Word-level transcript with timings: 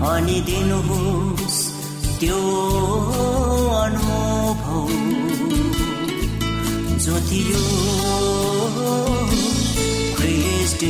अनि 0.00 0.40
दिनुहोस् 0.40 1.60
त्यो 2.20 2.38
अनुभव 3.80 4.88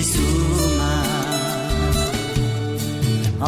सुमा 0.03 0.93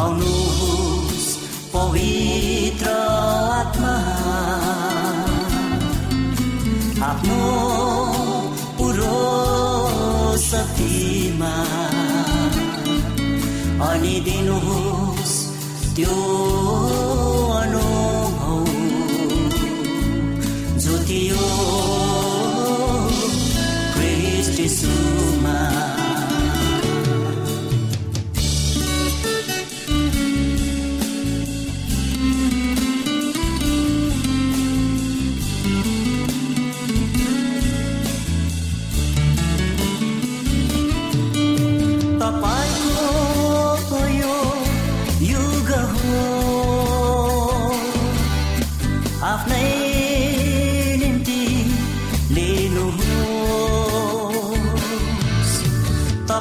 आउनुहोस् 0.01 1.31
पवित्र 1.73 2.89
आत्मा। 3.59 3.95
आफ्नो 7.09 7.39
पुरो 8.77 9.17
शक्तिमा। 10.37 11.55
अनि 13.89 14.15
दिनुहोस् 14.27 15.12
त्यो 15.95 16.13
अनुभव 17.57 18.03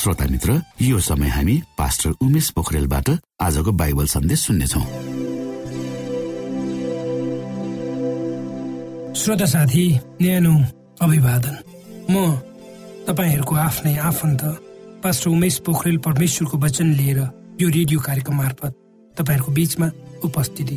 श्रोता 0.00 0.24
मित्र 0.30 0.52
यो 0.80 0.98
समय 0.98 1.28
हामी 1.28 1.54
पास्टर 1.78 2.10
उमेश 2.24 2.48
पोखरेलबाट 2.56 3.08
आजको 3.40 3.72
बाइबल 3.72 4.06
सन्देश 4.06 4.40
सुन्नेछौ। 4.40 4.80
श्रोता 9.12 9.44
साथी 9.44 9.84
न्यानो 10.22 10.54
अभिवादन। 11.04 11.56
म 12.08 12.14
तपाईँहरूको 13.08 13.54
आफ्नै 13.56 13.96
आफन्त 14.00 14.42
पास्टर 15.04 15.30
उमेश 15.30 15.58
पोखरेल 15.68 15.98
परमेश्वरको 16.00 16.58
वचन 16.58 16.88
लिएर 16.96 17.20
यो 17.60 17.68
रेडियो 17.68 18.00
कार्यक्रम 18.00 18.36
मार्फत 18.36 18.72
तपाईँहरूको 19.14 19.52
बीचमा 19.52 19.90
उपस्थिति 20.24 20.76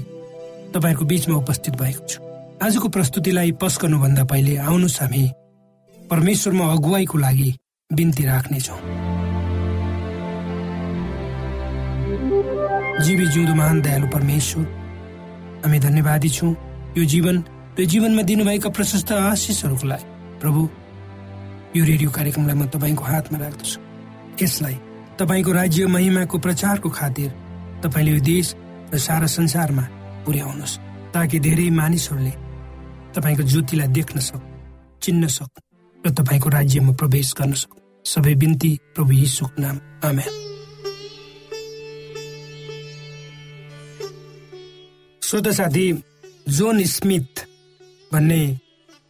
तपाईँहरूको 0.76 1.06
बीचमा 1.06 1.36
उपस्थित 1.38 1.74
भएको 1.80 2.08
छु। 2.08 2.20
आजको 2.60 2.88
प्रस्तुतिलाई 2.92 3.52
पस 3.56 3.80
गर्नुभन्दा 3.82 4.24
पहिले 4.28 4.58
आउनुहोस् 4.68 5.02
हामी 5.02 5.24
परमेश्वरमा 6.12 6.72
अगुवाईको 6.76 7.18
लागि 7.18 7.50
बिन्ती 7.90 8.24
राख्नेछौँ। 8.26 9.13
जीवी 13.02 13.26
जिउँदो 13.26 13.54
महान 13.56 13.82
दयालु 13.82 14.08
परमेश्वर। 14.08 14.66
हामी 15.66 15.80
धन्यवादी 15.80 16.30
छौँ 16.30 16.52
यो 16.98 17.04
जीवन 17.06 17.44
र 17.80 17.86
जीवनमा 17.86 18.22
दिनुभएका 18.22 18.70
प्रशस्त 18.70 19.12
आशिषहरूको 19.12 19.88
लागि 19.88 20.06
प्रभु 20.42 20.62
यो 21.76 21.84
रेडियो 21.86 22.10
कार्यक्रमलाई 22.12 22.56
म 22.56 22.66
तपाईँको 22.70 23.04
हातमा 23.04 23.38
राख्दछु 23.40 23.80
यसलाई 24.38 24.78
तपाईँको 25.18 25.52
राज्य 25.52 25.88
महिमाको 25.88 26.38
प्रचारको 26.38 26.90
खातिर 26.90 27.30
तपाईँले 27.84 28.12
यो 28.12 28.22
देश 28.22 28.56
र 28.94 28.98
सारा 28.98 29.28
संसारमा 29.28 29.84
पुर्याउनुहोस् 30.26 30.78
ताकि 31.14 31.40
धेरै 31.40 31.70
मानिसहरूले 31.74 32.34
तपाईँको 33.16 33.44
ज्योतिलाई 33.44 33.88
देख्न 33.88 34.20
सक् 34.20 34.46
चिन्न 35.02 35.28
सक् 35.28 35.62
र 36.06 36.10
तपाईँको 36.14 36.50
राज्यमा 36.50 36.94
प्रवेश 36.94 37.34
गर्न 37.42 37.54
सक्। 37.54 37.74
सबै 38.06 38.36
बिन्ती 38.36 38.72
प्रभु 38.96 39.12
यीशुको 39.12 39.62
नाम। 39.62 39.80
आमेन। 40.06 40.53
श्रोत 45.34 45.48
साथी 45.50 45.86
जोन 46.50 46.84
स्मिथ 46.86 47.42
भन्ने 48.14 48.42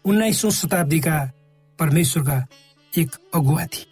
उन्नाइसौँ 0.05 0.51
शताब्दीका 0.51 1.15
परमेश्वरका 1.79 2.37
एक 2.93 3.15
अगुवा 3.35 3.65
थिए। 3.65 3.87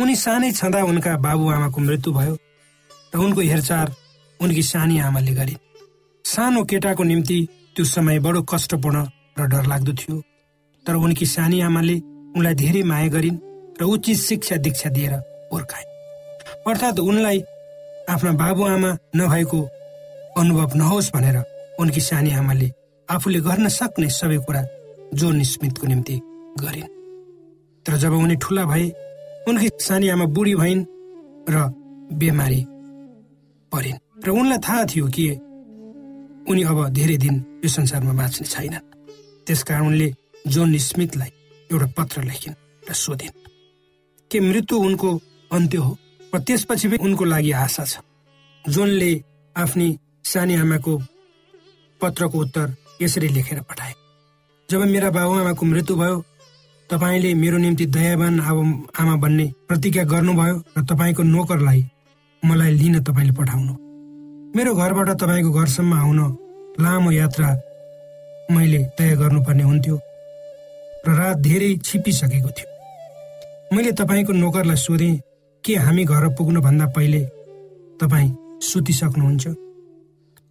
उनी 0.00 0.14
सानै 0.16 0.50
छँदा 0.52 0.82
उनका 0.84 1.16
बाबुआमाको 1.16 1.80
मृत्यु 1.80 2.12
भयो 2.12 2.34
र 3.14 3.18
उनको 3.18 3.40
हेरचाह 3.40 3.84
उनकी 4.40 4.62
सानी 4.62 4.98
आमाले 4.98 5.32
गरिन् 5.34 5.58
सानो 6.24 6.64
केटाको 6.64 7.02
निम्ति 7.02 7.38
त्यो 7.74 7.84
समय 7.84 8.18
बडो 8.18 8.42
कष्टपूर्ण 8.42 9.02
र 9.38 9.48
डरलाग्दो 9.50 9.92
थियो 9.92 10.22
तर 10.86 10.94
उनकी 10.94 11.26
सानी 11.26 11.60
आमाले 11.60 11.96
उनलाई 12.36 12.54
धेरै 12.62 12.82
माया 12.82 13.08
गरिन् 13.08 13.42
र 13.80 13.90
उचित 13.90 14.18
शिक्षा 14.18 14.56
दीक्षा 14.62 14.90
दिएर 14.90 15.18
हुर्काए 15.50 15.84
अर्थात् 16.66 17.04
उनलाई 17.10 17.42
आफ्ना 18.14 18.32
बाबुआमा 18.38 18.96
नभएको 19.16 19.60
अनुभव 20.38 20.70
नहोस् 20.76 21.12
भनेर 21.14 21.55
उनकी 21.80 22.00
सानी 22.00 22.30
आमाले 22.30 22.68
आफूले 23.08 23.40
गर्न 23.40 23.68
सक्ने 23.68 24.08
सबै 24.10 24.38
कुरा 24.46 24.62
जोन 25.14 25.42
स्मिथको 25.42 25.86
निम्ति 25.86 26.16
गरिन्। 26.60 26.90
तर 27.86 27.96
जब 27.96 28.12
उनी 28.12 28.36
ठुला 28.36 28.64
भए 28.64 28.86
उनकी 29.48 29.68
सानी 29.78 30.08
आमा 30.08 30.24
बुढी 30.34 30.54
भइन् 30.54 30.84
र 31.48 31.56
बिमारी 32.12 32.62
परिन्। 33.72 33.98
र 34.24 34.28
उनलाई 34.30 34.58
थाहा 34.58 34.84
थियो 34.90 35.06
कि 35.06 35.26
उनी 36.50 36.62
अब 36.62 36.78
धेरै 36.88 37.16
दिन 37.16 37.36
यो 37.64 37.68
संसारमा 37.68 38.12
बाँच्ने 38.12 38.46
छैनन्। 38.46 38.86
त्यसकारण 39.46 39.86
उनले 39.86 40.08
जोन 40.46 40.76
स्मिथलाई 40.78 41.30
एउटा 41.70 41.86
पत्र 41.96 42.22
लेखिन् 42.24 42.54
र 42.88 42.92
सोधिन् 42.94 43.38
के 44.30 44.40
मृत्यु 44.40 44.76
उनको 44.78 45.10
अन्त्य 45.52 45.78
हो? 45.78 45.92
र 46.34 46.38
त्यसपछि 46.38 46.88
पनि 46.88 46.98
उनको 47.04 47.24
लागि 47.24 47.52
आशा 47.52 47.84
छ। 47.84 47.94
जोनले 48.64 49.10
आफ्नी 49.56 49.88
सानी 50.24 50.54
आमाको 50.54 50.92
पत्रको 52.06 52.38
उत्तर 52.38 52.74
यसरी 53.02 53.28
लेखेर 53.28 53.60
पठाए। 53.68 53.92
जब 54.68 54.80
मेरा 54.86 55.10
बाबुआमाको 55.10 55.66
मृत्यु 55.66 55.96
भयो 55.96 56.24
तपाईँले 56.90 57.34
मेरो 57.34 57.58
निम्ति 57.58 57.86
दयावान 57.86 58.40
आमा 58.40 59.14
बन्ने 59.22 59.46
प्रतिज्ञा 59.68 60.04
गर्नुभयो 60.06 60.56
र 60.78 60.82
तपाईँको 60.86 61.22
नोकरलाई 61.24 61.80
मलाई 62.42 62.72
लिन 62.72 63.02
तपाईँले 63.02 63.32
पठाउनु। 63.34 63.74
मेरो 64.56 64.74
घरबाट 64.74 65.10
तपाईँको 65.22 65.50
घरसम्म 65.50 65.94
आउन 65.94 66.20
लामो 66.80 67.10
यात्रा 67.10 67.48
मैले 68.54 68.78
तय 68.98 69.14
गर्नुपर्ने 69.16 69.62
हुन्थ्यो 69.62 69.96
र 71.06 71.14
रात 71.18 71.36
धेरै 71.42 71.74
छिपिसकेको 71.84 72.50
थियो। 72.56 72.68
मैले 73.76 73.92
तपाईँको 73.98 74.32
नोकरलाई 74.32 74.76
सोधेँ 74.76 75.14
के 75.64 75.74
हामी 75.84 76.04
घर 76.04 76.28
पुग्नुभन्दा 76.38 76.86
पहिले 76.96 77.22
तपाईँ 78.00 78.30
सुतिसक्नुहुन्छ? 78.62 79.65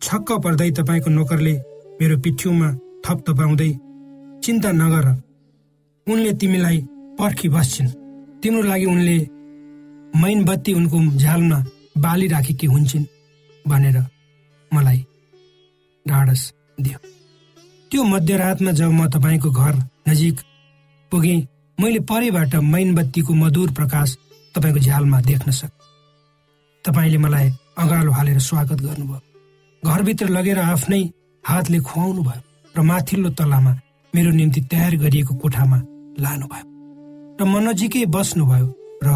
छक्क 0.05 0.31
पर्दै 0.43 0.69
तपाईँको 0.77 1.09
नोकरले 1.09 1.53
मेरो 1.99 2.15
पिठ्यौमा 2.23 2.67
थप 3.05 3.17
तपाउँदै 3.25 3.71
चिन्ता 4.43 4.69
नगर। 4.81 5.05
उनले 6.07 6.31
तिमीलाई 6.39 6.77
पर्खी 7.17 7.47
बस्छिन्। 7.49 7.89
तिम्रो 8.41 8.61
लागि 8.69 8.85
उनले 8.85 9.17
मैनबत्ती 10.21 10.71
उनको 10.73 10.97
झ्यालमा 11.17 11.57
बाली 12.05 12.27
राखेकी 12.27 12.67
हुन्छन् 12.67 13.09
भनेर 13.65 13.97
मलाई 14.71 14.99
ढाडस 16.05 16.43
दियो। 16.85 16.99
त्यो 17.91 18.03
मध्यरातमा 18.13 18.71
जब 18.77 18.91
म 18.91 19.09
तपाईँको 19.09 19.49
घर 19.51 19.75
नजिक 20.09 20.35
पुगेँ 21.11 21.39
मैले 21.77 21.99
परेबाट 22.05 22.55
मैनबत्तीको 22.73 23.33
मधुर 23.33 23.69
प्रकाश 23.73 24.17
तपाईँको 24.55 24.79
झ्यालमा 24.79 25.21
देख्न 25.21 25.51
सक। 25.51 25.71
तपाईँले 26.85 27.17
मलाई 27.17 27.47
अँगालो 27.81 28.11
हालेर 28.11 28.39
स्वागत 28.39 28.79
गर्नुभयो। 28.85 29.24
घरभित्र 29.85 30.27
लगेर 30.37 30.59
आफ्नै 30.59 31.01
हातले 31.43 31.79
खुवाउनु 31.87 32.21
भयो 32.27 32.41
र 32.75 32.81
माथिल्लो 32.89 33.29
तलामा 33.39 33.73
मेरो 34.13 34.31
निम्ति 34.39 34.61
तयार 34.71 34.93
गरिएको 35.03 35.33
कोठामा 35.41 35.77
लानुभयो 36.23 36.65
र 37.39 37.41
म 37.45 37.53
नजिकै 37.67 38.05
बस्नुभयो 38.15 38.67
र 39.05 39.09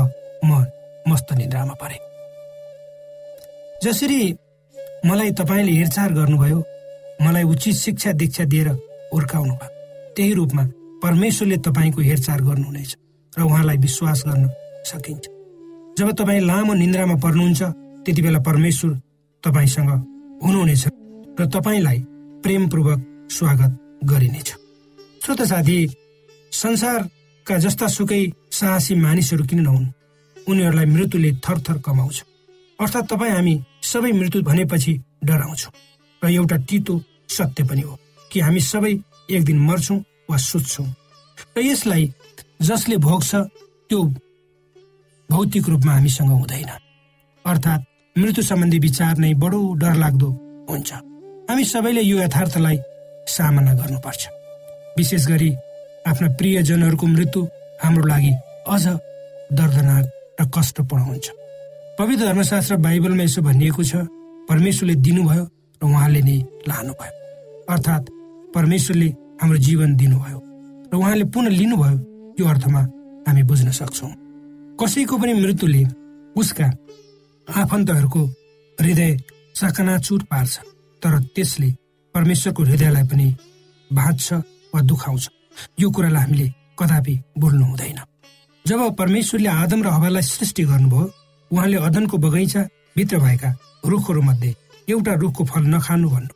म 0.45 0.49
मस्त 1.09 1.29
निद्रामा 1.39 1.73
परे। 1.81 1.97
जसरी 3.83 4.19
मलाई 5.09 5.31
तपाईँले 5.39 5.71
हेरचाह 5.79 6.07
गर्नुभयो 6.17 6.59
मलाई 7.25 7.43
उचित 7.43 7.75
शिक्षा 7.75 8.11
दीक्षा 8.21 8.43
दिएर 8.51 8.67
हुर्काउनु 9.13 9.53
भयो। 9.61 9.71
त्यही 10.15 10.33
रूपमा 10.33 10.63
परमेश्वरले 11.03 11.57
तपाईँको 11.65 12.01
हेरचाह 12.01 12.37
गर्नुहुनेछ 12.47 12.91
र 13.33 13.41
उहाँलाई 13.41 13.77
विश्वास 13.87 14.23
गर्न 14.27 14.45
सकिन्छ। 14.85 15.25
जब 15.97 16.07
तपाईँ 16.19 16.45
लामो 16.45 16.73
निन्द्रामा 16.73 17.15
पर्नुहुन्छ 17.25 17.61
त्यति 18.05 18.21
बेला 18.21 18.39
परमेश्वर 18.49 18.91
तपाईँसँग 19.43 19.91
हुनुहुनेछ 20.43 20.83
र 21.39 21.45
तपाईँलाई 21.45 21.99
प्रेमपूर्वक 22.43 22.99
स्वागत 23.31 23.71
गरिनेछ। 24.03 24.49
श्रोत 25.23 25.41
साथी 25.41 25.77
संसारका 26.51 27.57
जस्ता 27.57 27.87
सुकै 27.87 28.21
साहसी 28.51 28.95
मानिसहरू 28.95 29.43
किन 29.45 29.59
नहुन्? 29.59 29.85
उनीहरूलाई 30.47 30.85
मृत्युले 30.85 31.31
थरथर 31.43 31.77
कमाउँछ। 31.85 32.17
अर्थात् 32.79 33.09
तपाईँ 33.09 33.31
हामी 33.31 33.53
सबै 33.83 34.11
मृत्यु 34.11 34.41
भनेपछि 34.41 34.93
डराउँछौँ। 35.23 35.73
र 36.21 36.25
एउटा 36.29 36.57
तितो 36.57 36.95
सत्य 37.29 37.63
पनि 37.63 37.81
हो 37.81 37.99
कि 38.31 38.39
हामी 38.39 38.59
सबै 38.59 38.93
एक 39.29 39.43
दिन 39.43 39.59
मर्छौँ 39.59 39.99
वा 40.29 40.37
सुत्छौँ। 40.37 40.87
र 41.57 41.59
यसलाई 41.59 42.13
जसले 42.61 42.97
भोग्छ 42.97 43.35
त्यो 43.89 43.99
भौतिक 45.29 45.69
रूपमा 45.69 45.93
हामीसँग 45.93 46.31
हुँदैन। 46.31 46.71
अर्थात् 47.45 47.88
मृत्यु 48.19 48.43
सम्बन्धी 48.43 48.79
विचार 48.79 49.17
नै 49.17 49.33
बडो 49.41 49.59
डरलाग्दो 49.81 50.29
हुन्छ। 50.69 50.91
हामी 51.49 51.63
सबैले 51.63 52.01
यो 52.01 52.17
यथार्थलाई 52.19 52.77
सामना 53.27 53.73
गर्नुपर्छ। 53.79 54.21
विशेष 54.97 55.23
गरी 55.31 55.51
आफ्ना 56.09 56.27
प्रियजनहरूको 56.39 57.05
मृत्यु 57.07 57.41
हाम्रो 57.83 58.05
लागि 58.11 58.33
अझ 58.67 58.85
दर्दनाक 59.57 60.05
र 60.39 60.41
कष्टपूर्ण 60.55 61.03
हुन्छ। 61.09 61.27
पवित्र 61.99 62.25
धर्मशास्त्र 62.25 62.75
बाइबलमा 62.85 63.23
यसो 63.23 63.41
भनिएको 63.41 63.83
छ 63.83 63.93
परमेश्वरले 64.49 64.95
दिनुभयो 65.05 65.43
र 65.81 65.83
उहाँले 65.85 66.21
नै 66.21 66.37
लानुभयो। 66.69 67.13
अर्थात् 67.69 68.05
परमेश्वरले 68.55 69.09
हाम्रो 69.41 69.57
जीवन 69.67 69.89
दिनुभयो 69.95 70.39
र 70.91 70.95
उहाँले 70.95 71.25
पुनः 71.33 71.51
लिनुभयो 71.59 71.97
यो 72.39 72.45
अर्थमा 72.51 72.81
हामी 73.27 73.43
बुझ्न 73.49 73.71
सक्छौँ। 73.71 74.11
कसैको 74.79 75.15
पनि 75.17 75.33
मृत्युले 75.33 75.83
उसका 76.35 76.67
आफन्तहरूको 77.55 78.21
हृदय 78.77 79.17
चकनाचुर 79.55 80.23
पार्छ 80.23 80.59
तर 81.01 81.19
त्यसले 81.35 81.69
परमेश्वरको 82.15 82.63
हृदयलाई 82.63 83.03
पनि 83.03 83.35
भाँच्छ 83.93 84.33
वा 84.73 84.81
दुखाउँछ। 84.81 85.29
यो 85.79 85.89
कुरालाई 85.91 86.23
हामीले 86.23 86.47
कदापि 86.79 87.15
बोल्नु 87.37 87.65
हुँदैन। 87.65 87.99
जब 88.65 88.95
परमेश्वरले 88.95 89.49
आदम 89.49 89.83
र 89.83 89.87
हवालाई 89.87 90.21
सृष्टि 90.21 90.63
गर्नुभयो 90.63 91.11
उहाँले 91.51 91.77
अदनको 91.77 92.17
बगैँचा 92.17 92.61
भित्र 92.97 93.17
भएका 93.19 93.49
रुखहरू 93.85 94.21
मध्ये 94.21 94.55
एउटा 94.89 95.13
रुखको 95.13 95.43
फल 95.45 95.63
नखानु 95.73 96.09
भन्नु। 96.09 96.33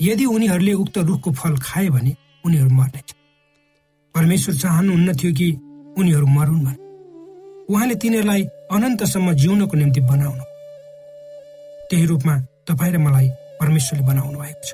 यदि 0.00 0.24
उनीहरूले 0.24 0.72
उक्त 0.72 0.98
रुखको 0.98 1.30
फल 1.32 1.56
खाए 1.56 1.88
भने 1.88 2.16
उनीहरू 2.44 2.70
मर्नेछ। 2.70 3.14
परमेश्वर 4.14 4.54
चाहनुहुन्न 4.54 5.12
थियो 5.12 5.32
कि 5.32 5.48
उनीहरू 5.98 6.26
मरुन् 6.26 6.64
भने 6.64 6.78
उहाँले 7.74 7.94
तिनीहरूलाई 7.94 8.42
अनन्तसम्म 8.70 9.32
जिउनको 9.32 9.76
निम्ति 9.76 10.00
बनाउनु। 10.00 10.44
त्यही 11.90 12.04
रूपमा 12.06 12.34
तपाईँ 12.66 12.92
र 12.92 12.98
मलाई 12.98 13.28
परमेश्वरले 13.60 14.06
बनाउनु 14.06 14.38
भएको 14.38 14.62
छ। 14.66 14.72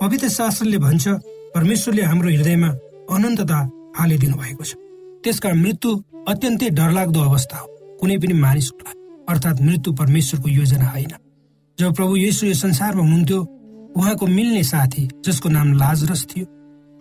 पवित्र 0.00 0.28
शास्त्रले 0.28 0.78
भन्छ 0.78 1.08
परमेश्वरले 1.54 2.02
हाम्रो 2.02 2.28
हृदयमा 2.30 2.68
अनन्तता 3.14 3.58
हालिदिनु 3.96 4.36
भएको 4.36 4.64
छ। 4.64 4.74
त्यसकारण 5.24 5.58
मृत्यु 5.62 5.90
अत्यन्तै 6.28 6.68
डरलाग्दो 6.70 7.20
अवस्था 7.20 7.56
हो। 7.58 7.66
कुनै 8.00 8.16
पनि 8.18 8.34
मानिसको 8.34 8.78
लागि। 8.84 9.00
अर्थात् 9.28 9.62
मृत्यु 9.62 9.92
परमेश्वरको 9.92 10.48
योजना 10.48 10.88
होइन। 10.90 11.12
जब 11.78 11.94
प्रभु 11.94 12.16
येसु 12.16 12.46
यो 12.46 12.54
संसारमा 12.54 13.02
हुनुहुन्थ्यो 13.02 13.40
उहाँको 13.96 14.26
मिल्ने 14.26 14.62
साथी 14.64 15.08
जसको 15.24 15.48
नाम 15.48 15.72
लाजरस 15.72 16.26
थियो 16.30 16.46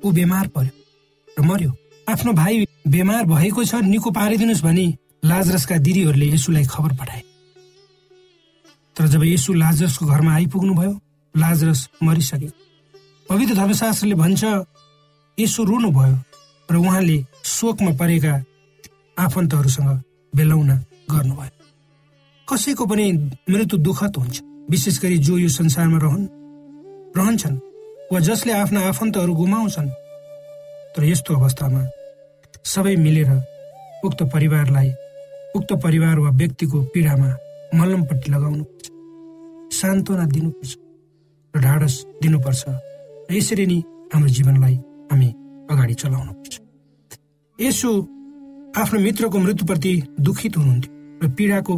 ऊ 0.02 0.12
बिमार 0.12 0.48
पर्यो 0.48 0.74
र 1.38 1.42
मर्यो। 1.44 1.72
आफ्नो 2.08 2.34
भाइ 2.34 2.66
बेमार 2.88 3.26
भएको 3.26 3.64
छ 3.64 3.76
निको 3.84 4.12
पारिदिनुहोस् 4.12 4.64
भनी 4.64 4.88
लाजरसका 5.24 5.78
दिदीहरूले 5.78 6.28
यसुलाई 6.34 6.66
खबर 6.66 6.92
पठाए। 7.00 7.22
तर 8.96 9.08
जब 9.08 9.24
यसु 9.24 9.54
लाजरसको 9.54 10.06
घरमा 10.06 10.34
आइपुग्नु 10.34 10.74
भयो 10.74 10.94
लाजरस 11.36 11.82
मरिसक्यो। 12.04 12.52
पवित्र 13.30 13.56
धर्मशास्त्रले 13.56 14.16
भन्छ 14.16 14.44
यसो 15.38 15.64
रुनुभयो 15.64 16.16
र 16.70 16.76
उहाँले 16.76 17.18
शोकमा 17.46 17.92
परेका 18.00 18.34
आफन्तहरूसँग 19.18 19.90
बेलाउन 20.34 20.70
गर्नुभयो। 21.12 21.52
कसैको 22.48 22.86
पनि 22.86 23.06
मृत्यु 23.50 23.78
दुःखद 23.80 24.14
हुन्छ 24.18 24.42
विशेष 24.70 25.00
गरी 25.02 25.18
जो 25.18 25.38
यो 25.38 25.50
संसारमा 25.50 25.98
रहन् 26.04 26.28
रहन्छन् 27.18 27.58
वा 28.12 28.20
जसले 28.20 28.52
आफ्ना 28.54 28.80
आफन्तहरू 28.90 29.34
गुमाउँछन्। 29.34 29.90
तर 30.94 31.04
यस्तो 31.04 31.36
अवस्थामा 31.36 31.82
सबै 32.66 32.96
मिलेर 32.96 33.32
उक्त 34.06 34.24
परिवारलाई 34.34 34.90
उक्त 35.56 35.74
परिवार 35.84 36.20
वा 36.20 36.30
व्यक्तिको 36.30 36.82
पीडामा 36.94 37.30
मल्लमपट्टि 37.76 38.32
लगाउनुपर्छ 38.32 38.86
सान्त्वना 39.78 40.26
दिनुपर्छ 40.26 40.72
र 41.54 41.60
ढाडस 41.60 41.96
दिनुपर्छ 42.22 42.64
र 42.68 43.34
यसरी 43.34 43.66
नै 43.66 43.80
हाम्रो 44.14 44.30
जीवनलाई 44.30 44.76
हामी 45.12 45.30
अगाडि 45.72 45.94
चलाउनुपर्छ 45.94 46.54
यसो 47.60 47.90
आफ्नो 48.82 49.00
मित्रको 49.00 49.38
मृत्युप्रति 49.40 49.94
दुखित 50.20 50.58
हुनुहुन्थ्यो 50.58 50.92
र 51.24 51.30
पीडाको 51.38 51.76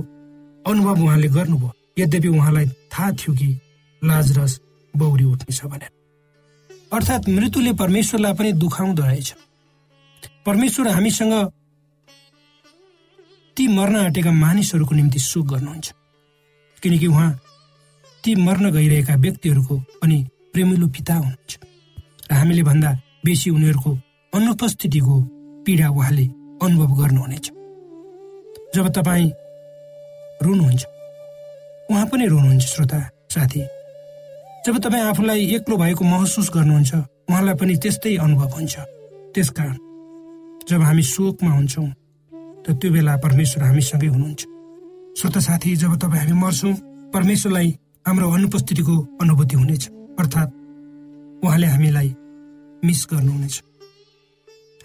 अनुभव 0.65 1.03
उहाँले 1.03 1.27
गर्नुभयो। 1.27 1.71
यद्यपि 1.97 2.27
उहाँलाई 2.27 2.65
थाहा 2.93 3.11
थियो 3.11 3.33
कि 3.35 3.49
लाजरस 4.01 4.59
बौरी 4.93 5.23
उठ्नेछ 5.23 5.59
भनेर। 5.65 5.91
अर्थात् 6.93 7.29
मृत्युले 7.29 7.73
परमेश्वरलाई 7.73 8.33
पनि 8.33 8.51
दुखाउँदो 8.53 9.03
रहेछ। 9.03 9.35
परमेश्वर 10.45 10.87
हामीसँग 10.87 11.33
ती 13.57 13.67
मर्न 13.67 13.95
आँटेका 13.95 14.31
मानिसहरूको 14.31 14.95
निम्ति 14.95 15.19
सुख 15.19 15.45
गर्नुहुन्छ। 15.47 15.93
किनकि 16.83 17.07
उहाँ 17.07 17.39
ती 18.23 18.35
मर्न 18.35 18.71
गइरहेका 18.71 19.15
व्यक्तिहरूको 19.15 19.75
पनि 20.01 20.17
प्रेमिलो 20.53 20.87
पिता 20.87 21.13
हुनुहुन्छ। 21.13 21.53
र 22.31 22.33
हामीले 22.35 22.63
भन्दा 22.63 22.91
बेसी 23.25 23.49
उनीहरूको 23.49 23.91
अनुपस्थितिको 24.33 25.15
पीडा 25.65 25.87
उहाँले 25.89 26.25
अनुभव 26.61 26.91
गर्नुहुनेछ। 26.99 27.45
जब 28.75 28.85
तपाईँ 28.91 29.31
रुनुहुन्छ 30.43 30.85
उहाँ 31.91 32.05
पनि 32.05 32.25
रुनुहुन्छ 32.27 32.65
श्रोता 32.65 32.99
साथी। 33.31 33.61
जब 34.65 34.75
तपाईँ 34.83 35.03
आफूलाई 35.03 35.41
एक्लो 35.55 35.77
भएको 35.77 36.03
महसुस 36.03 36.49
गर्नुहुन्छ 36.53 36.93
उहाँलाई 37.29 37.55
पनि 37.55 37.75
त्यस्तै 37.75 38.15
अनुभव 38.17 38.49
हुन्छ। 38.51 38.75
त्यसकारण 39.33 39.77
जब 40.67 40.81
हामी 40.81 41.03
शोकमा 41.03 41.51
हुन्छौँ 41.51 41.87
त 42.65 42.73
त्यो 42.81 42.91
बेला 42.91 43.15
परमेश्वर 43.21 43.63
हामीसँगै 43.63 44.07
हुनुहुन्छ। 44.07 44.41
श्रोता 45.17 45.39
साथी 45.39 45.75
जब 45.77 45.95
तपाईँ 46.01 46.21
हामी 46.21 46.35
मर्छौँ 46.41 46.73
परमेश्वरलाई 47.13 47.69
हाम्रो 48.07 48.29
अनुपस्थितिको 48.31 48.95
अनुभूति 49.21 49.55
हुनेछ। 49.55 49.83
अर्थात् 50.19 50.51
उहाँले 51.45 51.67
हामीलाई 51.67 52.09
मिस 52.85 53.05
गर्नुहुनेछ। 53.11 53.55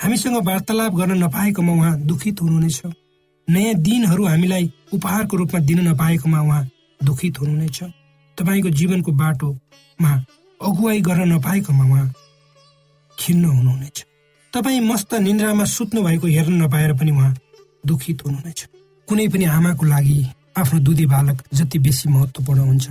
हामीसँग 0.03 0.37
वार्तालाप 0.47 0.93
गर्न 0.95 1.13
नपाएकोमा 1.25 1.73
उहाँ 1.73 1.95
दुखित 2.05 2.37
हुनुहुनेछ। 2.43 2.81
नयाँ 3.49 3.75
दिनहरू 3.75 4.25
हामीलाई 4.27 4.73
उपहारको 4.93 5.37
रूपमा 5.37 5.61
दिन 5.61 5.89
नपाएकोमा 5.89 6.41
उहाँ 6.41 6.69
दुखित 7.01 7.41
हुनुहुनेछ। 7.41 7.79
तपाईँको 8.39 8.71
जीवनको 8.71 9.13
बाटोमा 9.13 10.13
अगुवाई 10.61 11.01
गर्न 11.01 11.33
नपाएकोमा 11.33 11.85
उहाँ 11.85 12.13
खिन्न 13.19 13.45
हुनुहुनेछ। 13.45 14.05
तपाईँ 14.53 14.81
मस्त 14.81 15.15
निन्द्रामा 15.15 15.65
सुत्नु 15.65 16.03
भएको 16.03 16.27
हेर्न 16.27 16.63
नपाएर 16.63 16.93
पनि 16.95 17.11
उहाँ 17.11 17.33
दुखित 17.87 18.19
हुनुहुनेछ। 18.27 18.61
कुनै 19.09 19.27
पनि 19.29 19.45
आमाको 19.57 19.85
लागि 19.87 20.19
आफ्नो 20.57 20.79
दुधी 20.87 21.07
बालक 21.07 21.39
जति 21.55 21.79
बेसी 21.79 22.09
महत्वपूर्ण 22.09 22.61
हुन्छ 22.61 22.87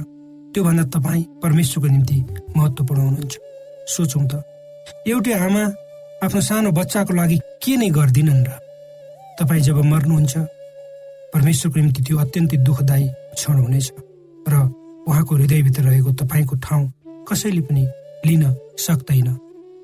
त्योभन्दा 0.54 0.84
तपाईँ 0.94 1.24
परमेश्वरको 1.44 1.88
निम्ति 1.88 2.18
महत्वपूर्ण 2.58 3.02
हुनुहुन्छ। 3.02 3.34
सोचौँ 3.94 4.26
त 4.32 4.44
एउटै 5.08 5.34
आमा 5.46 5.64
आफ्नो 6.26 6.42
सानो 6.42 6.72
बच्चाको 6.72 7.14
लागि 7.14 7.38
के 7.64 7.74
नै 7.78 7.90
गर्दिनन् 7.90 8.46
र 8.48 8.52
तपाईँ 9.40 9.62
जब 9.62 9.78
मर्नुहुन्छ 9.92 10.34
परमेश्वरको 11.34 11.80
निम्ति 11.80 12.02
त्यो 12.04 12.18
अत्यन्तै 12.18 12.58
दुःखदायी 12.68 13.08
क्षण 13.38 13.58
हुनेछ 13.64 13.88
र 14.50 14.54
उहाँको 15.08 15.36
हृदयभित्र 15.36 15.82
रहेको 15.84 16.12
तपाईँको 16.22 16.56
ठाउँ 16.66 16.86
कसैले 17.30 17.62
पनि 17.68 17.84
लिन 18.26 18.44
सक्दैन 18.78 19.30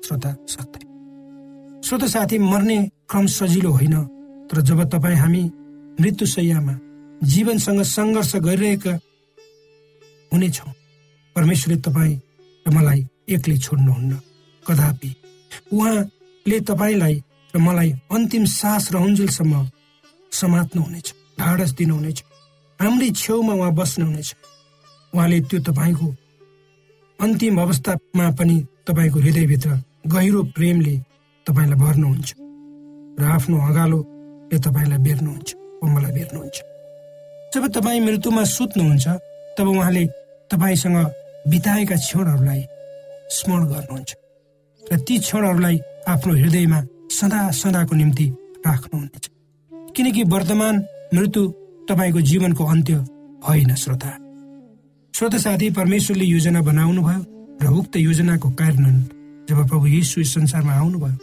श्रोता 0.04 0.30
सक्दैन। 0.54 0.84
श्रोता 1.86 2.06
साथी 2.06 2.38
मर्ने 2.38 2.78
क्रम 3.10 3.26
सजिलो 3.38 3.70
होइन। 3.70 4.15
तर 4.48 4.60
जब 4.60 4.82
तपाईँ 4.90 5.16
हामी 5.16 5.42
मृत्युशैयामा 5.98 6.74
जीवनसँग 7.24 7.82
सङ्घर्ष 7.84 8.34
गरिरहेका 8.38 8.94
हुनेछौँ 10.32 10.72
परमेश्वरले 11.36 11.80
तपाईँ 11.80 12.16
र 12.66 12.70
मलाई 12.70 13.00
एक्लै 13.28 13.56
छोड्नुहुन्न। 13.58 14.12
कदापि 14.66 15.10
उहाँले 15.72 16.58
तपाईँलाई 16.60 17.14
र 17.54 17.58
मलाई 17.58 17.90
अन्तिम 18.10 18.44
सास 18.44 18.92
रहन्जेलसम्म 18.92 19.54
समात्नुहुनेछ 20.32 21.14
ढाडस 21.38 21.70
दिनुहुनेछ 21.78 22.18
हाम्रै 22.80 23.10
छेउमा 23.12 23.54
उहाँ 23.54 23.72
बस्नुहुनेछ 23.74 24.30
उहाँले 25.12 25.40
त्यो 25.42 25.60
तपाईँको 25.62 26.08
अन्तिम 27.18 27.60
अवस्थामा 27.60 28.30
पनि 28.38 28.56
तपाईँको 28.86 29.18
हृदयभित्र 29.20 29.70
गहिरो 30.06 30.42
प्रेमले 30.54 30.94
तपाईँलाई 31.46 31.78
भर्नुहुन्छ 31.78 32.28
र 33.18 33.22
आफ्नो 33.26 33.56
अगालोले 34.46 34.58
तपाईँलाई 34.58 34.98
बेर्नुहुन्छ 34.98 35.54
मलाई 35.82 36.12
बेर्नुहुन्छ 36.12 36.58
जब 37.54 37.66
तपाईँ 37.72 38.00
मृत्युमा 38.00 38.44
सुत्नुहुन्छ 38.44 39.06
तब 39.58 39.68
उहाँले 39.68 40.06
तपाईँसँग 40.50 40.96
बिताएका 41.50 41.96
क्षणहरूलाई 41.96 42.62
स्मरण 43.30 43.64
गर्नुहुन्छ 43.66 44.10
र 44.92 44.98
ती 44.98 45.18
क्षणहरूलाई 45.18 45.80
आफ्नो 46.08 46.32
हृदयमा 46.34 46.80
सदा 47.10 47.50
सदाको 47.50 47.94
निम्ति 47.96 48.26
राख्नुहुनेछ। 48.66 49.24
किनकि 49.96 50.22
वर्तमान 50.22 50.74
मृत्यु 51.14 51.42
तपाईँको 51.88 52.20
जीवनको 52.20 52.64
अन्त्य 52.64 52.94
होइन 53.48 53.74
श्रोता। 53.74 54.10
श्रोता 55.14 55.38
साथी 55.38 55.70
परमेश्वरले 55.70 56.24
योजना 56.24 56.60
बनाउनु 56.62 57.02
भयो 57.02 57.20
र 57.62 57.66
उक्त 57.66 57.96
योजनाको 57.96 58.50
कार्यान्वयन 58.50 58.98
जब 59.48 59.68
प्रभु 59.68 59.86
यीशु 59.86 60.24
संसारमा 60.24 60.72
आउनुभयो 60.72 61.18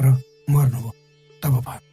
र 0.00 0.06
मर्नुभयो 0.50 0.92
तब 1.42 1.60
भयो। 1.60 1.91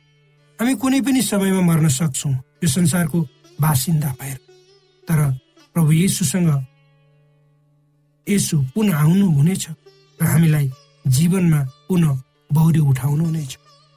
हामी 0.60 0.74
कुनै 0.75 1.00
पनि 1.08 1.22
समयमा 1.24 1.62
मर्न 1.63 1.88
सक्छौँ 1.88 2.34
यो 2.63 2.68
संसारको 2.68 3.20
बासिन्दा 3.63 4.10
भएर। 4.20 4.38
तर 5.08 5.20
प्रभु 5.75 5.92
येसुसँग 5.92 6.50
यसु 8.28 8.56
पुनः 8.75 8.96
आउनु 9.00 9.28
हुनेछ 9.38 9.63
र 10.20 10.25
हामीलाई 10.32 10.68
जीवनमा 11.16 11.62
पुनः 11.88 12.20
बौरी 12.51 12.80
उठाउनु 12.92 13.24
हुनेछ 13.25 13.51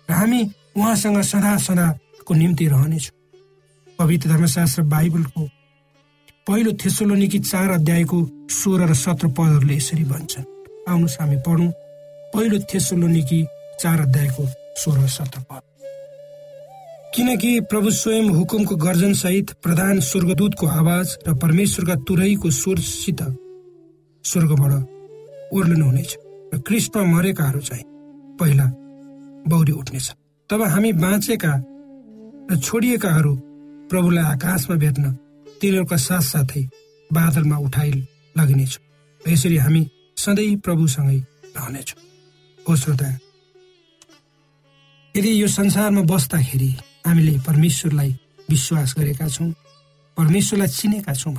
र 0.08 0.12
हामी 0.14 0.40
उहाँसँग 0.78 1.18
सदा 1.32 1.56
सदाको 1.66 2.32
निम्ति 2.34 2.66
रहनेछौँ। 2.74 3.16
पवित्र 3.98 4.28
धर्मशास्त्र 4.28 4.82
बाइबलको 4.94 5.42
पहिलो 6.46 6.72
थेसोलोनिकी 6.78 7.38
चार 7.50 7.70
अध्यायको 7.70 8.18
सोह्र 8.50 8.86
र 8.90 8.94
सत्र 8.94 9.26
पदहरूले 9.34 9.76
यसरी 9.76 10.04
भन्छन्। 10.04 10.46
आउनुहोस् 10.90 11.18
हामी 11.20 11.36
पढौँ। 11.46 11.70
पहिलो 12.32 12.58
थेसोलोनिकी 12.70 13.40
चार 13.82 14.00
अध्यायको 14.06 14.42
सोह्र 14.82 15.06
सत्र 15.18 15.40
पद। 15.50 15.62
किनकि 17.14 17.60
प्रभु 17.70 17.90
स्वयं 17.92 18.28
हुकुमको 18.34 18.76
गर्जन 18.76 19.12
सहित 19.12 19.50
प्रधान 19.62 19.98
स्वर्गदूतको 20.00 20.66
आवाज 20.66 21.16
र 21.28 21.34
परमेश्वरका 21.38 21.94
तुरैको 22.08 22.50
स्वरसित 22.50 23.20
स्वर्गबाट 24.24 25.52
ओर्लिनु 25.52 25.84
हुनेछ 25.84 26.16
र 26.54 26.58
कृष्ण 26.66 27.04
मरेकाहरू 27.06 27.60
चाहिँ 27.60 27.84
पहिला 28.40 28.66
बौरी 29.48 29.72
उठ्नेछ। 29.72 30.06
तब 30.50 30.62
हामी 30.72 30.92
बाँचेका 31.04 31.52
र 32.50 32.56
छोडिएकाहरू 32.58 33.34
प्रभुलाई 33.90 34.24
आकाशमा 34.32 34.76
भेट्न 34.76 35.04
तिनीहरूका 35.60 35.96
साथसाथै 35.96 36.62
बादलमा 37.10 37.56
उठाइ 37.66 37.90
लगिनेछौँ। 38.36 38.82
यसरी 39.20 39.56
हामी 39.56 39.82
सधैँ 40.16 40.56
प्रभुसँगै 40.64 41.18
रहनेछौँ। 41.56 42.00
हो 42.66 42.76
श्रोता 42.76 43.10
यदि 45.14 45.30
यो 45.42 45.48
संसारमा 45.48 46.02
बस्दाखेरि 46.08 46.72
हामीले 47.06 47.38
परमेश्वरलाई 47.46 48.10
विश्वास 48.50 48.94
गरेका 48.98 49.28
छौँ 49.28 49.50
परमेश्वरलाई 50.16 50.68
चिनेका 50.68 51.12
छौँ 51.14 51.34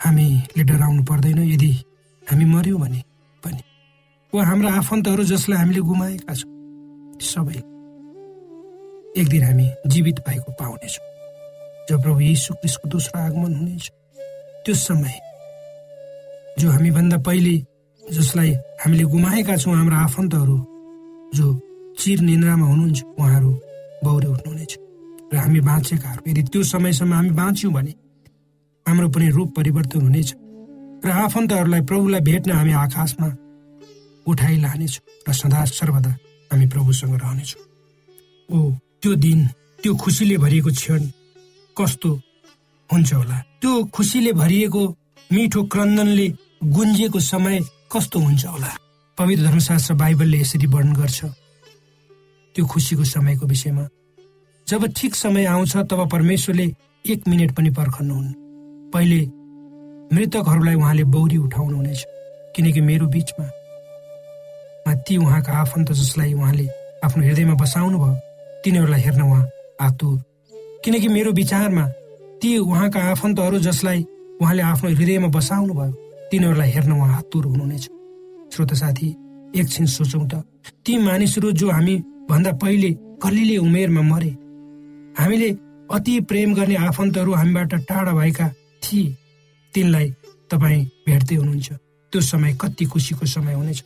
हामीले 0.00 0.62
डराउनु 0.64 1.02
पर्दैन 1.04 1.38
यदि 1.52 1.72
हामी 2.26 2.44
मर्यौँ 2.44 2.80
भने 2.80 3.02
पनि। 3.42 3.62
वा 4.32 4.44
हाम्रा 4.44 4.70
आफन्तहरू 4.78 5.24
जसलाई 5.24 5.58
हामीले 5.58 5.80
गुमाएका 5.80 6.34
छौँ 6.34 6.50
सबै 7.32 7.60
एक 9.20 9.28
दिन 9.28 9.42
हामी 9.44 9.66
जीवित 9.92 10.18
भएको 10.28 10.52
पाउनेछौँ। 10.60 11.06
जब 11.88 12.02
प्रभु 12.02 12.20
यीशु 12.20 12.54
क्रिस्टको 12.54 12.88
दोस्रो 12.88 13.20
आगमन 13.20 13.54
हुनेछ 13.54 13.90
त्यो 14.64 14.74
समय 14.74 15.16
जो 16.58 16.70
हामीभन्दा 16.70 17.18
पहिले 17.26 17.54
जसलाई 18.02 18.52
हामीले 18.80 19.04
गुमाएका 19.12 19.56
छौँ 19.56 19.74
हाम्रा 19.76 19.96
आफन्तहरू 19.98 20.58
जो 21.34 21.46
चिर 21.98 22.20
निन्द्रामा 22.20 22.66
हुनुहुन्छ 22.66 23.02
उहाँहरू 23.18 23.50
बौरे 24.04 24.28
उठ्नुहुनेछ। 24.34 24.72
र 25.32 25.36
हामी 25.36 25.60
बाँचेकाहरू 25.60 26.30
यदि 26.30 26.42
त्यो 26.52 26.62
समयसम्म 26.62 27.12
हामी 27.14 27.30
बाँच्यौँ 27.40 27.72
भने 27.72 27.92
हाम्रो 28.86 29.08
पनि 29.14 29.28
रूप 29.36 29.48
परिवर्तन 29.56 30.00
हुनेछ। 30.00 30.28
र 31.04 31.08
आफन्तहरूलाई 31.24 31.82
प्रभुलाई 31.90 32.20
भेट्न 32.20 32.50
हामी 32.58 32.72
आकाशमा 32.84 33.28
उठाइ 34.26 34.56
लानेछौँ 34.64 35.04
र 35.28 35.32
सदा 35.32 35.64
सर्वदा 35.64 36.12
हामी 36.50 36.66
प्रभुसँग 36.72 37.14
रहनेछौँ। 37.22 37.62
ओ 38.48 38.56
त्यो 39.02 39.14
दिन 39.14 39.40
त्यो 39.82 39.94
खुसीले 39.94 40.36
भरिएको 40.38 40.70
क्षण 40.70 41.02
कस्तो 41.76 42.10
हुन्छ 42.90 43.12
होला? 43.14 43.38
त्यो 43.60 43.72
खुसीले 43.94 44.32
भरिएको 44.32 44.82
मिठो 45.32 45.62
क्रन्दनले 45.72 46.26
गुन्जिएको 46.64 47.20
समय 47.20 47.60
कस्तो 47.92 48.18
हुन्छ 48.18 48.44
होला? 48.46 48.70
पवित्र 49.18 49.44
धर्मशास्त्र 49.44 49.94
बाइबलले 49.94 50.38
यसरी 50.40 50.66
वर्णन 50.66 50.92
गर्छ। 50.94 51.20
त्यो 52.58 52.66
खुसीको 52.66 53.04
समयको 53.04 53.46
विषयमा। 53.46 53.86
जब 54.66 54.86
ठिक 54.90 55.14
समय 55.14 55.44
आउँछ 55.46 55.76
तब 55.86 56.08
परमेश्वरले 56.10 56.66
एक 57.04 57.28
मिनट 57.28 57.50
पनि 57.54 57.70
पर्खन्नुहुन् 57.70 58.32
पहिले 58.90 59.20
मृतकहरूलाई 60.10 60.74
उहाँले 60.74 61.04
बौरी 61.14 61.36
उठाउनुहुनेछ 61.38 62.00
किनकि 62.56 62.80
मेरो 62.80 63.06
बिचमा 63.14 63.46
ती 65.06 65.16
उहाँका 65.16 65.52
आफन्त 65.54 65.92
जसलाई 65.92 66.32
उहाँले 66.34 66.66
आफ्नो 67.06 67.22
हृदयमा 67.24 67.54
बसाउनु 67.54 67.98
भयो 67.98 68.14
तिनीहरूलाई 68.64 69.00
हेर्न 69.06 69.22
उहाँ 69.22 69.44
आतुर। 69.86 70.18
किनकि 70.84 71.08
मेरो 71.08 71.30
विचारमा 71.32 71.86
ती 72.42 72.58
उहाँका 72.58 73.00
आफन्तहरू 73.14 73.58
जसलाई 73.70 74.04
उहाँले 74.42 74.62
आफ्नो 74.74 74.90
हृदयमा 74.90 75.28
बसाउनु 75.30 75.74
भयो 75.78 75.92
तिनीहरूलाई 76.30 76.70
हेर्न 76.70 76.92
उहाँ 76.92 77.16
आतुर 77.18 77.44
हुनुहुनेछ। 77.46 77.84
श्रोत 78.52 78.74
साथी 78.74 79.08
एकछिन 79.54 79.86
सोचौँ 79.86 80.26
त। 80.26 80.42
ती 80.84 80.98
मानिसहरू 80.98 81.52
जो 81.54 81.70
हामी 81.70 81.96
भन्दा 82.30 82.52
पहिले 82.52 82.90
कलिले 83.22 83.56
उमेरमा 83.56 84.02
मरे। 84.02 84.30
हामीले 85.18 85.50
अति 85.90 86.20
प्रेम 86.20 86.54
गर्ने 86.54 86.74
आफन्तहरू 86.76 87.32
हामीबाट 87.34 87.74
टाढा 87.88 88.12
भएका 88.12 88.48
थिए। 88.82 89.16
तिनलाई 89.72 90.10
तपाईँ 90.50 90.84
भेट्दै 91.06 91.34
हुनुहुन्छ। 91.34 91.72
त्यो 92.12 92.20
समय 92.20 92.52
कति 92.60 92.84
खुसीको 92.84 93.26
समय 93.26 93.54
हुनेछ। 93.54 93.82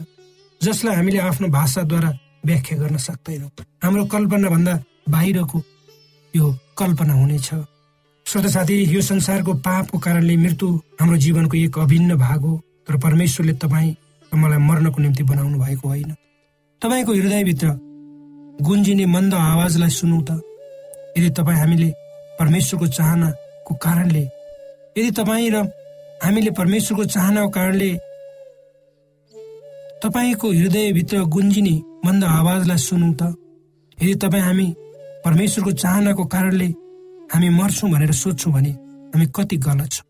जसलाई 0.60 0.96
हामीले 0.96 1.18
आफ्नो 1.18 1.48
भाषाद्वारा 1.48 2.10
व्याख्या 2.46 2.78
गर्न 2.78 2.96
सक्दैनौँ। 2.96 3.50
हाम्रो 3.82 4.04
कल्पनाभन्दा 4.06 4.74
बाहिरको 5.10 5.62
यो 6.34 6.52
कल्पना 6.78 7.14
हुनेछ। 7.14 7.50
श्रोत 8.26 8.46
साथी 8.46 8.74
यो 8.94 9.00
संसारको 9.02 9.52
पापको 9.54 9.98
कारणले 9.98 10.36
मृत्यु 10.36 10.68
हाम्रो 11.00 11.16
जीवनको 11.16 11.56
एक 11.56 11.78
अभिन्न 11.78 12.16
भाग 12.16 12.40
हो 12.40 12.60
तर 12.88 12.96
परमेश्वरले 12.96 13.52
तपाईँ 13.52 13.94
मलाई 14.32 14.58
मर्नको 14.58 15.02
निम्ति 15.02 15.22
बनाउनु 15.22 15.58
भएको 15.58 15.88
होइन। 15.88 16.14
तपाईँको 16.82 17.12
हृदयभित्र 17.12 17.68
गुन्जिने 18.60 19.06
मन्द 19.06 19.34
आवाजलाई 19.34 19.90
सुनौ 19.90 20.20
त 20.28 20.30
यदि 21.16 21.30
तपाईँ 21.36 21.58
हामीले 21.58 21.88
परमेश्वरको 22.38 22.86
चाहनाको 22.98 23.74
कारणले 23.84 24.24
यदि 24.98 25.10
तपाईँ 25.18 25.50
र 25.54 25.56
हामीले 26.22 26.50
परमेश्वरको 26.60 27.04
चाहनाको 27.14 27.50
कारणले 27.56 27.90
तपाईँको 30.02 30.46
हृदयभित्र 30.52 31.16
गुन्जिने 31.34 31.74
मन्द 32.06 32.24
आवाजलाई 32.24 32.78
सुनौ 32.88 33.10
त 33.20 33.22
यदि 33.98 34.14
तपाईँ 34.22 34.44
हामी 34.46 34.66
परमेश्वरको 35.24 35.72
चाहनाको 35.82 36.24
कारणले 36.34 36.68
हामी 37.32 37.48
मर्छौँ 37.58 37.90
भनेर 37.90 38.12
सोध्छौँ 38.22 38.52
भने 38.52 38.72
हामी 39.12 39.26
कति 39.36 39.56
गलत 39.66 39.90
छौँ। 39.92 40.06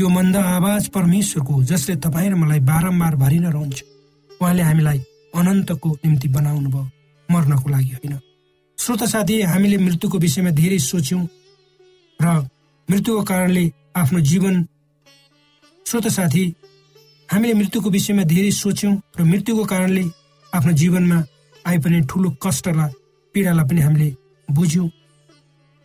यो 0.00 0.08
मन्द 0.08 0.36
आवाज 0.36 0.88
परमेश्वरको 0.96 1.62
जसले 1.70 1.96
तपाईँ 2.04 2.30
र 2.30 2.34
मलाई 2.42 2.60
बारम्बार 2.70 3.14
भरिन 3.22 3.46
रहन्छ। 3.56 3.78
उहाँले 4.40 4.62
हामीलाई 4.62 4.98
अनन्तको 5.38 5.88
निम्ति 6.04 6.28
बनाउनु 6.36 6.70
भयो 6.70 6.99
मर्नको 7.30 7.68
लागि 7.70 7.90
होइन। 7.90 8.18
श्रोत 8.78 9.02
साथी 9.04 9.40
हामीले 9.42 9.76
मृत्युको 9.78 10.18
विषयमा 10.18 10.50
धेरै 10.50 10.78
सोच्यौँ 10.80 11.22
र 12.20 12.26
मृत्युको 12.88 13.22
कारणले 13.22 13.64
आफ्नो 13.96 14.20
जीवन 14.20 14.54
श्रोत 15.86 16.06
साथी 16.08 16.44
हामीले 17.28 17.54
मृत्युको 17.54 17.90
विषयमा 17.90 18.22
धेरै 18.32 18.50
सोच्यौँ 18.52 18.94
र 19.18 19.24
मृत्युको 19.24 19.64
कारणले 19.64 20.04
आफ्नो 20.52 20.72
जीवनमा 20.72 21.18
आइपर्ने 21.64 22.00
ठुलो 22.10 22.30
कष्टलाई 22.42 22.90
पीडालाई 23.34 23.64
पनि 23.68 23.80
हामीले 23.80 24.08
बुझ्यौँ। 24.48 24.88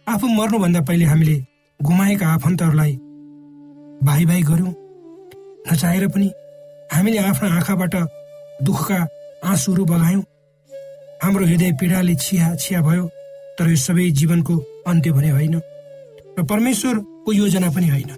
आफू 0.08 0.28
मर्नुभन्दा 0.28 0.82
पहिले 0.82 1.06
हामीले 1.06 1.36
गुमाएका 1.80 2.28
आफन्तहरूलाई 2.28 2.94
भाइ 4.02 4.26
भाइ 4.26 4.42
गऱ्यौँ। 4.42 4.74
नचाहेर 5.68 6.08
पनि 6.08 6.28
हामीले 6.94 7.18
आफ्नो 7.20 7.50
आँखाबाट 7.50 7.96
दुःखका 8.64 9.00
आँसुहरू 9.44 9.86
बगायौँ। 9.86 10.24
हाम्रो 11.24 11.46
हृदय 11.46 11.72
पीडाले 11.80 12.16
छिया 12.16 12.56
छिया 12.56 12.82
भयो 12.82 13.04
तर 13.58 13.70
यो 13.70 13.76
सबै 13.78 14.10
जीवनको 14.20 14.54
अन्त्य 14.88 15.12
भने 15.12 15.30
होइन। 15.30 15.56
र 16.38 16.44
परमेश्वरको 16.44 17.32
योजना 17.34 17.70
पनि 17.76 17.88
होइन। 17.90 18.12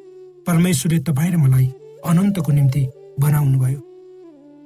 परमेश्वरले 0.48 1.00
तपाईँ 1.08 1.32
र 1.32 1.38
मलाई 1.38 1.68
अनन्तको 2.06 2.52
निम्ति 2.52 2.84
बनाउनु 3.20 3.58
भयो 3.60 3.80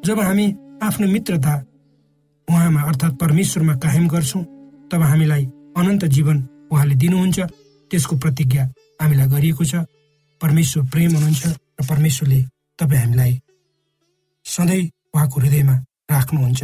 जब 0.06 0.20
हामी 0.20 0.46
आफ्नो 0.84 1.08
मित्रता 1.08 1.54
उहाँमा 2.48 2.82
अर्थात् 2.90 3.20
परमेश्वरमा 3.22 3.76
कायम 3.84 4.08
गर्छौँ 4.08 4.44
तब 4.92 5.02
हामीलाई 5.02 5.44
अनन्त 5.78 6.06
जीवन 6.16 6.38
उहाँले 6.72 6.96
दिनुहुन्छ। 6.96 7.40
त्यसको 7.92 8.16
प्रतिज्ञा 8.18 8.64
हामीलाई 9.02 9.28
गरिएको 9.28 9.64
छ। 9.66 9.84
परमेश्वर 10.42 10.84
प्रेम 10.92 11.12
हुनुहुन्छ 11.16 11.44
र 11.48 11.84
परमेश्वरले 11.90 12.40
तपाईँ 12.80 13.02
हामीलाई 13.02 13.34
सधैँ 14.46 14.84
उहाँको 15.14 15.40
हृदयमा 15.40 15.76
राख्नुहुन्छ। 16.12 16.64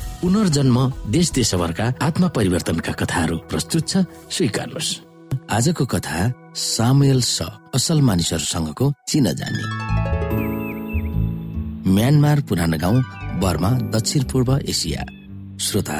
पुनर्जन्म 0.21 0.77
देश 1.09 1.31
देशभरका 1.33 1.85
आत्मा 2.01 2.27
परिवर्तनका 2.37 2.91
कथाहरू 2.93 3.37
प्रस्तुत 3.49 3.87
छ। 3.89 3.93
स्वीकार्नुहोस् 4.29 4.91
आजको 5.49 5.85
कथा 5.85 6.19
सामुएल 6.53 7.21
स 7.25 7.49
असल 7.75 8.01
मानिसहरूसँगको 8.05 8.85
चिनजानी 9.09 9.63
म्यानमार 11.89 12.41
पुरानो 12.45 12.77
गाउँ 12.77 12.97
बर्मा 13.41 13.69
दक्षिण 13.89 14.23
पूर्व 14.31 14.49
एसिया। 14.63 15.01
श्रोता 15.57 15.97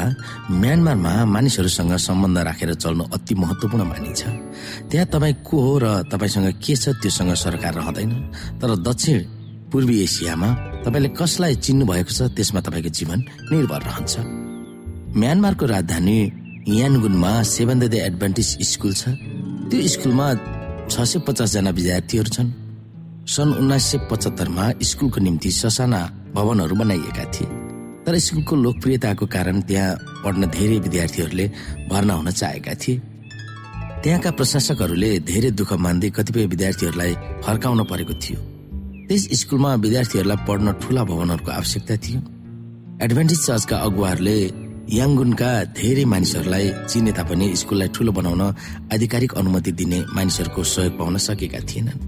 म्यानमारमा 0.52 1.14
मानिसहरूसँग 1.26 1.94
सम्बन्ध 1.98 2.38
राखेर 2.38 2.74
चल्नु 2.78 3.04
अति 3.16 3.34
महत्वपूर्ण 3.36 3.84
मानिन्छ। 3.90 4.22
त्यहाँ 4.90 5.08
तपाईँ 5.14 5.36
को 5.42 5.58
हो 5.66 5.74
र 5.82 5.86
तपाईँसँग 6.14 6.48
के 6.62 6.76
छ 6.76 6.94
त्योसँग 7.02 7.34
सरकार 7.42 7.74
रहँदैन। 7.74 8.12
तर 8.62 8.70
दक्षिण 8.86 9.18
पूर्वी 9.72 9.96
एसियामा 10.04 10.50
तपाईँले 10.86 11.10
कसलाई 11.14 11.56
चिन्नु 11.62 11.86
भएको 11.86 12.12
छ 12.12 12.20
त्यसमा 12.36 12.60
तपाईँको 12.66 12.90
जीवन 12.90 13.20
निर्भर 13.54 13.82
रहन्छ। 13.88 14.14
म्यानमारको 15.14 15.66
राजधानी 15.66 16.18
यानगुनमा 16.68 17.32
सेभेन 17.44 17.80
दे 17.80 17.98
एडभान्टेज 18.10 18.50
स्कुल 18.72 18.94
छ। 18.94 19.14
त्यो 19.70 19.88
स्कुलमा 19.88 20.28
छ 20.90 20.96
सय 21.06 21.20
पचासजना 21.28 21.70
विद्यार्थीहरू 21.70 22.30
छन्। 22.36 22.50
सन् 23.28 23.56
उन्नाइस 23.62 23.86
सय 23.92 23.98
पचहत्तरमा 24.12 24.66
स्कुलको 24.82 25.20
निम्ति 25.22 25.52
ससाना 25.52 26.02
भवनहरू 26.36 26.76
बनाइएका 26.76 27.26
थिए। 27.30 27.48
तर 28.06 28.18
स्कुलको 28.18 28.56
लोकप्रियताको 28.56 29.26
कारण 29.26 29.62
त्यहाँ 29.70 29.96
पढ्न 30.26 30.50
धेरै 30.50 30.78
विद्यार्थीहरूले 30.80 31.46
भर्ना 31.90 32.14
हुन 32.14 32.30
चाहेका 32.32 32.74
थिए। 32.74 33.02
त्यहाँका 34.04 34.32
प्रशासकहरूले 34.32 35.12
धेरै 35.30 35.52
दुःख 35.54 35.72
मान्दै 35.78 36.10
कतिपय 36.10 36.46
विद्यार्थीहरूलाई 36.46 37.14
फर्काउन 37.46 37.84
परेको 37.86 38.14
थियो। 38.18 38.40
त्यस 39.12 39.28
स्कुलमा 39.40 39.72
विद्यार्थीहरूलाई 39.84 40.40
पढ्न 40.48 40.72
ठूला 40.82 41.04
भवनहरूको 41.04 41.52
आवश्यकता 41.52 41.96
थियो। 42.04 42.20
एडभान्टेज 43.04 43.40
चर्चका 43.48 43.78
अगुवाहरूले 43.88 44.36
याङ्गुनका 45.00 45.50
धेरै 45.76 46.06
मानिसहरूलाई 46.14 46.66
चिने 46.88 47.12
तापनि 47.20 47.48
स्कुललाई 47.62 47.90
ठूलो 47.92 48.12
बनाउन 48.16 48.44
आधिकारिक 48.96 49.32
अनुमति 49.36 49.72
दिने 49.80 50.00
मानिसहरूको 50.16 50.64
सहयोग 50.64 50.94
पाउन 51.00 51.18
सकेका 51.28 51.60
थिएनन्। 51.68 52.00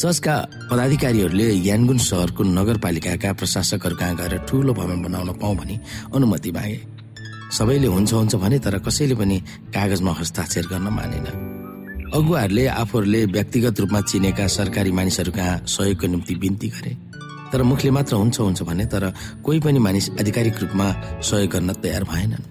चर्चका 0.00 0.34
पदाधिकारीहरूले 0.70 1.48
यानगुन 1.68 1.98
सहरको 2.08 2.42
नगरपालिकाका 2.56 3.30
प्रशासकहरू 3.36 3.96
कहाँ 4.00 4.16
गएर 4.16 4.34
ठूलो 4.48 4.72
भवन 4.80 4.98
बनाउन 5.04 5.30
पाउँ 5.36 5.56
भनी 5.60 5.76
अनुमति 6.16 6.50
मागे। 6.56 6.80
सबैले 7.52 7.88
हुन्छ 7.94 8.12
हुन्छ 8.16 8.34
भने 8.40 8.58
तर 8.64 8.78
कसैले 8.80 9.14
पनि 9.20 9.36
कागजमा 9.76 10.12
हस्ताक्षर 10.20 10.64
गर्न 10.72 10.88
मानेन 10.88 11.26
अगुवाहरूले 12.10 12.66
आफूहरूले 12.66 13.24
व्यक्तिगत 13.26 13.80
रूपमा 13.80 14.00
चिनेका 14.00 14.46
सरकारी 14.46 14.92
मानिसहरू 14.92 15.32
कहाँ 15.32 15.62
सहयोगको 15.66 16.06
निम्ति 16.06 16.34
बिन्ती 16.34 16.68
गरे। 16.68 16.92
तर 17.52 17.62
मुखले 17.62 17.90
मात्र 17.90 18.14
हुन्छ 18.14 18.40
हुन्छ 18.40 18.62
भने 18.62 18.84
तर 18.86 19.12
कोही 19.44 19.60
पनि 19.60 19.78
मानिस 19.78 20.10
आधिकारिक 20.20 20.58
रूपमा 20.62 20.86
सहयोग 21.22 21.50
गर्न 21.50 21.72
तयार 21.82 22.04
भएनन्। 22.04 22.44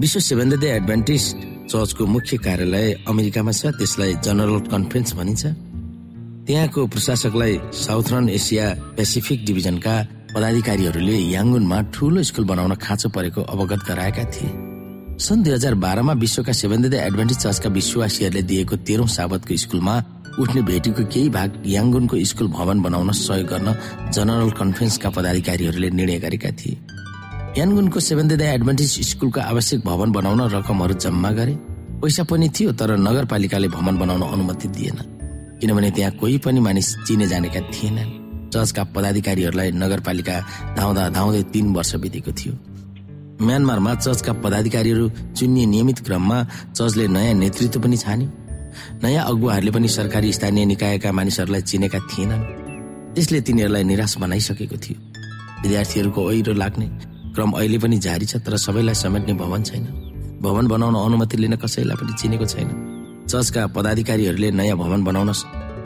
विश्व 0.00 0.18
डे 0.56 0.68
एडभान्टेज 0.70 1.22
चर्चको 1.70 2.06
मुख्य 2.06 2.36
कार्यालय 2.36 2.92
अमेरिकामा 3.08 3.52
छ 3.52 3.66
त्यसलाई 3.78 4.14
जनरल 4.26 4.58
कन्फरेन्स 4.66 5.14
भनिन्छ। 5.14 5.44
त्यहाँको 6.46 6.86
प्रशासकलाई 6.86 7.58
साउथर्न 7.74 8.28
एसिया 8.28 8.66
पेसिफिक 8.96 9.44
डिभिजनका 9.46 9.94
पदाधिकारीहरूले 10.34 11.16
याङ्गुनमा 11.32 11.78
ठूलो 11.94 12.22
स्कुल 12.22 12.44
बनाउन 12.44 12.74
खाँचो 12.82 13.08
परेको 13.14 13.40
अवगत 13.42 13.80
गराएका 13.88 14.24
थिए। 14.34 14.65
सन् 15.16 15.42
दुई 15.44 15.52
हजार 15.52 15.74
बाह्रमा 15.80 16.12
विश्वका 16.12 16.52
सेभेन 16.52 16.82
डे 16.90 16.96
एडभान्टेज 17.00 17.38
चर्चका 17.38 17.68
विश्वासीहरूले 17.72 18.42
दिएको 18.42 18.76
तेह्रौं 18.84 19.06
साबतको 19.08 19.56
स्कुलमा 19.56 19.94
उठ्ने 20.38 20.62
भेटीको 20.68 21.04
केही 21.08 21.28
भाग 21.32 21.62
याङ्गुनको 21.66 22.16
स्कुल 22.30 22.48
भवन 22.52 22.82
बनाउन 22.84 23.12
सहयोग 23.16 23.48
गर्न 23.48 23.68
जनरल 24.12 24.50
कन्फरेन्सका 24.60 25.10
पदाधिकारीहरूले 25.16 25.90
निर्णय 25.90 26.18
गरेका 26.20 26.50
थिए। 26.60 26.76
यानगुनको 27.58 28.00
सेभेन 28.00 28.28
डे 28.28 28.44
एडभान्टेज 28.44 28.92
स्कुलको 29.10 29.40
आवश्यक 29.40 29.80
भवन 29.88 30.12
बनाउन 30.12 30.40
रकमहरू 30.52 30.94
जम्मा 31.00 31.30
गरे। 31.32 31.54
पैसा 32.04 32.22
पनि 32.28 32.48
थियो 32.52 32.72
तर 32.76 32.96
नगरपालिकाले 33.00 33.68
भवन 33.72 33.96
बनाउन 33.96 34.22
अनुमति 34.22 34.68
दिएन। 34.68 34.98
किनभने 35.60 35.90
त्यहाँ 35.96 36.12
कोही 36.20 36.38
पनि 36.44 36.60
मानिस 36.60 36.94
चिने 37.08 37.26
जानेका 37.26 37.60
थिएनन्। 37.72 38.14
चर्चका 38.52 38.84
पदाधिकारीहरूलाई 38.92 39.72
नगरपालिका 39.72 40.40
धाउँदा 40.76 41.08
धाउँदै 41.16 41.42
तीन 41.52 41.74
वर्ष 41.74 41.94
बितेको 42.04 42.32
थियो। 42.36 42.75
म्यानमारमा 43.40 43.94
चर्चका 43.94 44.32
पदाधिकारीहरू 44.32 45.08
चुनिने 45.36 45.66
नियमित 45.66 45.98
क्रममा 46.06 46.38
चर्चले 46.72 47.06
नयाँ 47.08 47.34
नेतृत्व 47.34 47.80
पनि 47.80 47.96
छान्यो 47.96 48.28
नयाँ 49.02 49.24
अगुवाहरूले 49.24 49.70
पनि 49.70 49.88
सरकारी 49.88 50.32
स्थानीय 50.32 50.64
निकायका 50.64 51.12
मानिसहरूलाई 51.12 51.62
चिनेका 51.62 51.98
थिएनन्। 52.10 52.42
त्यसले 53.14 53.40
तिनीहरूलाई 53.40 53.84
निराश 53.84 54.16
बनाइसकेको 54.18 54.76
थियो। 54.76 54.96
विद्यार्थीहरूको 55.62 56.20
ओहिरो 56.20 56.52
लाग्ने 56.52 56.86
क्रम 57.34 57.50
अहिले 57.52 57.78
पनि 57.78 57.98
जारी 57.98 58.26
छ 58.26 58.36
तर 58.40 58.56
सबैलाई 58.56 58.94
समेट्ने 58.94 59.34
भवन 59.34 59.62
छैन। 59.62 59.84
भवन 60.40 60.66
बनाउन 60.68 60.94
अनुमति 60.96 61.36
लिन 61.36 61.56
कसैलाई 61.56 61.96
पनि 61.96 62.12
चिनेको 62.20 62.46
छैन। 62.46 62.68
चर्चका 63.28 63.66
पदाधिकारीहरूले 63.66 64.50
नयाँ 64.50 64.76
भवन 64.76 65.04
बनाउन 65.04 65.28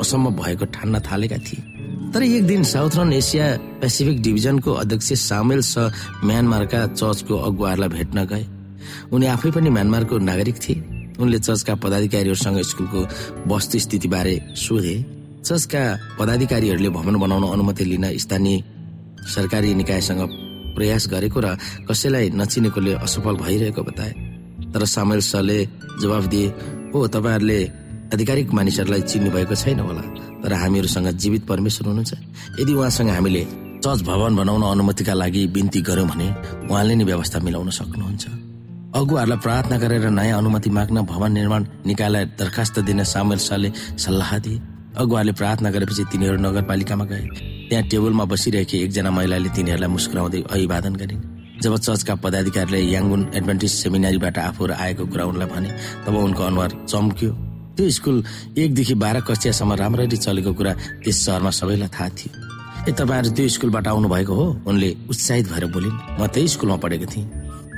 असम्भव 0.00 0.30
भएको 0.42 0.64
ठान्न 0.74 1.00
थालेका 1.00 1.36
थिए। 1.36 1.69
तर 2.14 2.22
एक 2.22 2.46
दिन 2.46 2.62
साउथर्न 2.62 3.12
एसिया 3.12 3.46
पेसिफिक 3.80 4.22
डिभिजनको 4.22 4.72
अध्यक्ष 4.74 5.12
सामेल 5.12 5.60
स 5.62 5.78
म्यानमारका 6.24 6.86
चर्चको 6.98 7.34
अगुवाहरूलाई 7.38 7.88
भेट्न 7.88 8.24
गए। 8.26 8.46
उनी 9.12 9.26
आफै 9.26 9.50
पनि 9.50 9.70
म्यानमारको 9.70 10.18
नागरिक 10.18 10.56
थिए। 10.58 10.76
उनले 11.22 11.38
चर्चका 11.38 11.74
पदाधिकारीहरूसँग 11.74 12.58
स्कुलको 12.62 13.00
वस्तु 13.46 14.08
बारे 14.10 14.34
सोधे। 14.56 14.96
चर्चका 15.46 15.82
पदाधिकारीहरूले 16.18 16.90
भवन 16.90 17.16
बनाउन 17.16 17.44
अनुमति 17.46 17.84
लिन 17.84 18.06
स्थानीय 18.18 18.58
सरकारी 19.30 19.74
निकायसँग 19.74 20.20
प्रयास 20.74 21.06
गरेको 21.08 21.40
र 21.40 21.56
कसैलाई 21.86 22.30
नचिनेकोले 22.34 22.92
असफल 23.06 23.34
भइरहेको 23.38 23.82
बताए। 23.82 24.12
तर 24.74 24.84
सामेल 24.84 25.20
सले 25.22 25.58
जवाब 26.02 26.26
दिए 26.26 26.46
हो 26.90 27.06
तपाईँहरूले 27.06 27.60
आधिकारिक 28.12 28.52
मानिसहरूलाई 28.52 29.02
चिन्नु 29.10 29.30
भएको 29.30 29.54
छैन 29.54 29.80
होला 29.80 30.02
तर 30.42 30.52
हामीहरूसँग 30.52 31.08
जीवित 31.22 31.46
परमेश्वर 31.46 31.86
हुनुहुन्छ। 31.88 32.12
यदि 32.60 32.72
उहाँसँग 32.74 33.10
हामीले 33.10 33.42
चर्च 33.84 34.00
भवन 34.02 34.36
बनाउन 34.36 34.62
अनुमतिका 34.62 35.14
लागि 35.14 35.46
बिन्ती 35.54 35.80
गर्यौँ 35.80 36.08
भने 36.08 36.28
उहाँले 36.70 36.94
नै 36.94 37.04
व्यवस्था 37.04 37.38
मिलाउन 37.46 37.70
सक्नुहुन्छ। 37.70 38.24
अगुवाहरूलाई 38.98 39.38
प्रार्थना 39.38 39.76
गरेर 39.78 40.08
नयाँ 40.10 40.38
अनुमति 40.38 40.70
माग्न 40.70 41.02
भवन 41.06 41.32
निर्माण 41.32 41.62
निकायलाई 41.86 42.24
दरखास्त 42.34 42.78
दिन 42.88 43.02
सामेल 43.06 43.38
शाहले 43.38 43.70
सल्लाह 44.04 44.38
दिए। 44.38 44.58
अगुवाहरूले 44.98 45.32
प्रार्थना 45.32 45.70
गरेपछि 45.70 46.04
तिनीहरू 46.12 46.38
नगरपालिकामा 46.42 47.04
गए। 47.04 47.24
त्यहाँ 47.70 47.84
टेबलमा 47.86 48.24
बसिरहेकी 48.26 48.76
एकजना 48.84 49.10
महिलाले 49.10 49.48
तिनीहरूलाई 49.54 49.90
मुस्कुराउँदै 49.94 50.40
अभिवादन 50.50 50.94
गरिन् 51.00 51.22
जब 51.62 51.76
चर्चका 51.76 52.14
पदाधिकारीले 52.24 52.80
याङ्गुन 52.90 53.22
एडभान्टेज 53.36 53.70
सेमिनारीबाट 53.70 54.38
आफूहरू 54.38 54.74
आएको 54.74 55.06
कुरा 55.06 55.24
उनलाई 55.30 55.48
भने 55.54 55.70
तब 56.04 56.14
उनको 56.16 56.42
अनुहार 56.42 56.70
चम्क्यो। 56.90 57.30
त्यो 57.76 57.90
स्कुल 57.90 58.16
एकदेखि 58.58 58.94
बाह्र 58.94 59.20
कक्षासम्म 59.28 59.72
राम्ररी 59.82 60.16
चलेको 60.16 60.52
कुरा 60.52 60.72
त्यस 61.04 61.16
सहरमा 61.24 61.50
सबैलाई 61.50 61.88
थाहा 61.88 62.08
थियो। 62.18 62.30
ए 62.88 62.92
तपाईँहरू 62.92 63.30
त्यो 63.36 63.48
स्कुलबाट 63.56 63.86
आउनु 63.88 64.08
भएको 64.08 64.34
हो? 64.34 64.46
उनले 64.66 64.90
उत्साहित 65.10 65.46
भएर 65.52 65.64
बोलिन् 65.74 65.96
म 66.18 66.26
त्यही 66.26 66.48
स्कुलमा 66.54 66.76
पढेको 66.84 67.06
थिएँ। 67.12 67.26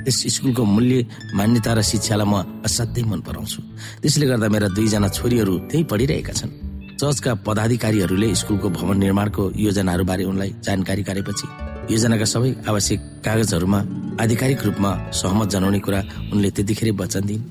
त्यस 0.03 0.17
स्कुलको 0.35 0.63
मूल्य 0.63 0.97
मान्यता 1.35 1.71
र 1.73 1.81
शिक्षालाई 1.81 2.27
म 2.27 2.35
असाध्यै 2.67 3.03
मन 3.07 3.19
पराउँछु। 3.27 3.59
त्यसले 4.01 4.25
गर्दा 4.27 4.47
मेरा 4.49 4.67
दुईजना 4.75 5.07
छोरीहरू 5.17 5.53
त्यही 5.71 5.83
पढिरहेका 5.91 6.33
छन्। 6.33 6.51
चर्चका 6.99 7.31
पदाधिकारीहरूले 7.47 8.27
स्कुलको 8.35 8.69
भवन 8.69 8.97
निर्माणको 8.97 9.43
योजनाहरूबारे 9.55 10.23
उनलाई 10.23 10.51
जानकारी 10.63 11.03
गरेपछि 11.03 11.47
योजनाका 11.91 12.25
सबै 12.33 12.51
आवश्यक 12.69 12.99
कागजहरूमा 13.25 13.79
आधिकारिक 14.23 14.59
रूपमा 14.67 14.91
सहमत 15.11 15.47
जनाउने 15.53 15.79
कुरा 15.85 15.99
उनले 16.33 16.49
त्यतिखेर 16.55 16.91
वचन 17.01 17.23
दिइन् 17.27 17.43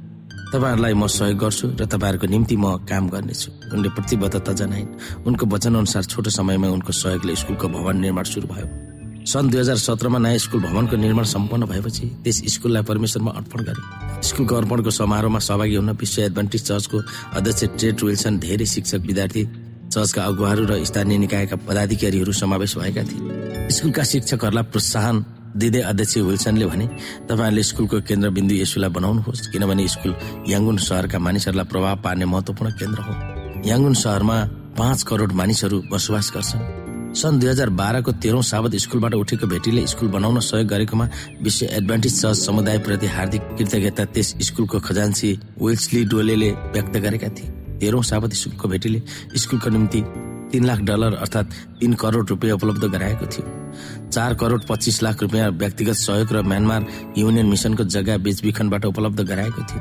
तपाईँहरूलाई 0.53 0.95
म 0.95 1.07
सहयोग 1.09 1.38
गर्छु 1.41 1.67
र 1.81 1.85
तपाईँहरूको 1.88 2.27
निम्ति 2.29 2.57
म 2.57 2.85
काम 2.85 3.09
गर्नेछु। 3.09 3.73
उनले 3.73 3.88
प्रतिबद्धता 3.97 4.53
जनाइन्। 4.53 5.25
उनको 5.27 5.45
वचन 5.49 5.75
अनुसार 5.81 6.05
छोटो 6.12 6.31
समयमा 6.31 6.69
उनको 6.77 6.93
सहयोगले 6.93 7.33
स्कुलको 7.41 7.67
भवन 7.69 7.97
निर्माण 8.05 8.25
सुरु 8.29 8.47
भयो। 8.53 8.67
सन् 9.25 9.49
दुई 9.51 9.61
हजार 9.61 9.77
सत्रमा 9.79 10.19
नयाँ 10.19 10.38
स्कुल 10.45 10.61
भवनको 10.61 10.97
निर्माण 10.97 11.25
सम्पन्न 11.25 11.65
भएपछि 11.73 12.07
त्यस 12.25 12.38
स्कुललाई 12.53 12.83
परमेश्वरमा 12.83 13.31
अर्पण 13.38 13.61
गरे। 13.65 13.83
स्कुलको 14.29 14.55
अर्पणको 14.55 14.91
समारोहमा 14.91 15.38
सहभागी 15.38 15.75
हुन 15.75 15.91
विश्व 15.95 16.23
एडभान्टेज 16.23 16.62
चर्चको 16.69 16.99
अध्यक्ष 17.38 17.65
ट्रेड 17.79 18.03
विल्सन 18.03 18.38
धेरै 18.38 18.67
शिक्षक 18.67 19.01
विद्यार्थी 19.09 19.43
चर्चका 19.88 20.23
अगुवाहरू 20.23 20.62
र 20.67 20.85
स्थानीय 20.85 21.19
निकायका 21.19 21.57
पदाधिकारीहरू 21.69 22.33
समावेश 22.33 22.77
भएका 22.79 23.03
थिए। 23.09 23.69
स्कुलका 23.71 24.03
शिक्षकहरूलाई 24.03 24.65
प्रोत्साहन 24.73 25.17
दिँदै 25.57 25.81
अध्यक्ष 25.81 26.17
विल्सनले 26.19 26.67
भने 26.67 26.87
तपाईँहरूले 27.29 27.62
स्कुलको 27.62 28.01
केन्द्रबिन्दु 28.09 28.55
यसुलाई 28.55 28.91
बनाउनुहोस् 28.91 29.49
किनभने 29.53 29.88
स्कुल 29.88 30.12
याङ्गुन 30.49 30.77
सहरका 30.88 31.19
मानिसहरूलाई 31.19 31.67
प्रभाव 31.73 31.97
पार्ने 32.05 32.25
महत्वपूर्ण 32.25 32.71
केन्द्र 32.81 33.01
हो। 33.07 33.12
याङ्गुन 33.69 33.95
सहरमा 33.95 34.37
पाँच 34.79 35.03
करोड 35.03 35.33
मानिसहरू 35.33 35.83
बसोबास 35.93 36.33
गर्छन्। 36.35 36.65
सन् 37.12 37.38
दुई 37.41 37.49
हजार 37.51 37.71
बाह्रको 37.71 38.12
तेह्रौं 38.25 38.43
साबत 38.43 38.75
स्कुलबाट 38.81 39.15
उठेको 39.15 39.47
भेटीले 39.47 39.87
स्कुल 39.87 40.09
बनाउन 40.09 40.41
सहयोग 40.41 40.69
गरेकोमा 40.69 41.09
विश्व 41.43 41.67
एडभान्टेज 41.67 42.21
चर्च 42.21 42.37
समुदायप्रति 42.37 43.07
हार्दिक 43.07 43.43
कृतज्ञता 43.59 44.05
त्यस 44.17 44.35
स्कुलको 44.41 44.81
खजान्सी 44.81 45.38
विल्सली 45.61 46.05
डोलेले 46.05 46.51
व्यक्त 46.73 46.97
गरेका 46.97 47.29
थिए। 47.29 47.49
तेह्रौं 47.81 48.03
साबत 48.03 48.33
स्कुलको 48.33 48.69
भेटीले 48.69 49.03
स्कुलको 49.37 49.71
निम्ति 49.71 50.01
तीन 50.53 50.65
लाख 50.65 50.81
डलर 50.88 51.15
अर्थात् 51.15 51.53
तीन 51.81 51.93
करोड 52.01 52.31
रुपियाँ 52.31 52.57
उपलब्ध 52.57 52.85
गराएको 52.85 53.27
थियो। 53.27 53.62
चार 54.12 54.35
करोड 54.35 54.62
पच्चिस 54.68 55.03
लाख 55.03 55.22
रुपियाँ 55.22 55.51
व्यक्तिगत 55.53 55.96
सहयोग 55.96 56.33
र 56.33 56.42
म्यानमार 56.44 56.87
युनियन 57.18 57.46
मिसनको 57.46 57.85
जग्गा 57.87 58.16
बेचबिखनबाट 58.20 58.85
उपलब्ध 58.85 59.20
गराएको 59.25 59.62
थियो। 59.64 59.81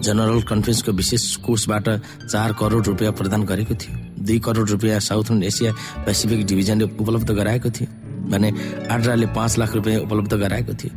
जनरल 0.00 0.42
कन्फरेन्सको 0.46 0.92
विशेष 0.92 1.24
कोर्सबाट 1.42 1.88
चार 2.30 2.52
करोड 2.54 2.86
रुपियाँ 2.86 3.12
प्रदान 3.12 3.42
गरेको 3.44 3.74
थियो। 3.74 4.24
दुई 4.24 4.38
करोड 4.38 4.70
रुपियाँ 4.70 5.00
साउथर्न 5.02 5.42
एसिया 5.42 5.72
पेसिफिक 6.06 6.46
डिभिजनले 6.46 6.84
उपलब्ध 6.96 7.30
गराएको 7.32 7.70
थियो 7.70 7.88
भने 8.30 8.52
आड्राले 8.90 9.26
पाँच 9.34 9.58
लाख 9.58 9.74
रुपियाँ 9.74 10.00
उपलब्ध 10.00 10.34
गराएको 10.34 10.74
थियो। 10.74 10.92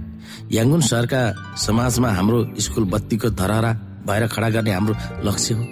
याङ्गुन 0.51 0.81
सहरका 0.81 1.21
समाजमा 1.57 2.09
हाम्रो 2.13 2.39
स्कुल 2.61 2.85
बत्तीको 2.93 3.29
धरहरा 3.31 3.71
भएर 4.07 4.27
खडा 4.27 4.49
गर्ने 4.49 4.71
हाम्रो 4.71 4.93
लक्ष्य 5.23 5.53
हो। 5.53 5.63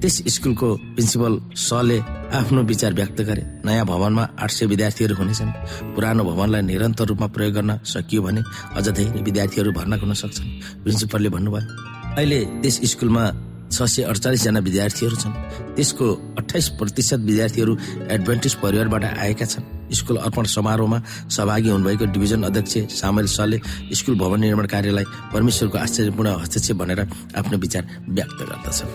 त्यस 0.00 0.16
स्कुलको 0.28 0.68
प्रिन्सिपल 0.94 1.32
सरले 1.58 1.98
आफ्नो 2.38 2.62
विचार 2.62 2.92
व्यक्त 2.94 3.20
गरे। 3.20 3.42
नयाँ 3.64 3.86
भवनमा 3.86 4.22
आठ 4.38 4.50
सय 4.50 4.66
विद्यार्थीहरू 4.66 5.14
हुनेछन्। 5.14 5.50
पुरानो 5.94 6.22
भवनलाई 6.24 6.62
निरन्तर 6.62 7.04
रूपमा 7.08 7.26
प्रयोग 7.34 7.54
गर्न 7.54 7.70
सकियो 7.84 8.22
भने 8.22 8.42
अझ 8.76 8.88
धेरै 8.88 9.20
विद्यार्थीहरू 9.22 9.72
भर्ना 9.72 9.96
गर्न 9.96 10.12
सक्छन्। 10.14 10.48
प्रिन्सिपलले 10.82 11.28
भन्नुभयो 11.28 11.62
अहिले 12.14 12.38
त्यस 12.62 12.76
स्कुलमा 12.90 13.24
छ 13.72 13.82
सय 13.84 14.02
अडचालिसजना 14.02 14.60
विद्यार्थीहरू 14.60 15.16
छन्। 15.16 15.32
त्यसको 15.76 16.06
अठाइस 16.38 16.68
प्रतिशत 16.78 17.20
विद्यार्थीहरू 17.20 17.72
एडभान्टेज 18.10 18.54
परिवारबाट 18.62 19.04
आएका 19.04 19.46
छन्। 19.46 19.64
स्कुल 19.88 20.16
अर्पण 20.16 20.44
समारोहमा 20.44 20.98
सहभागी 21.28 21.68
हुनुभएको 21.68 22.04
डिभिजन 22.12 22.42
अध्यक्ष 22.42 22.74
सामेल 22.92 23.26
सरले 23.26 23.58
स्कुल 23.94 24.18
भवन 24.18 24.40
निर्माण 24.40 24.66
कार्यलाई 24.66 25.04
परमेश्वरको 25.32 25.78
आश्चर्यपूर्ण 25.78 26.28
हस्तक्षेप 26.42 26.76
भनेर 26.76 27.00
आफ्नो 27.36 27.56
विचार 27.58 27.84
व्यक्त 28.08 28.40
गर्दछन्। 28.48 28.90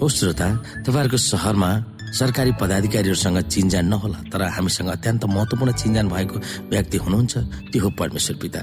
हो 0.00 0.08
श्रोता 0.08 0.48
तपाईँहरूको 0.82 1.16
सहरमा 1.16 1.70
सरकारी 2.14 2.52
पदाधिकारीहरूसँग 2.60 3.38
चिन्जान 3.50 3.86
नहोला 3.86 4.18
तर 4.30 4.42
हामीसँग 4.42 4.88
अत्यन्त 4.90 5.24
महत्वपूर्ण 5.26 5.72
चिन्जान 5.72 6.08
भएको 6.08 6.36
व्यक्ति 6.70 6.96
हुनुहुन्छ। 6.98 7.34
त्यो 7.70 7.82
हो 7.82 7.90
परमेश्वर 7.98 8.36
पिता। 8.42 8.60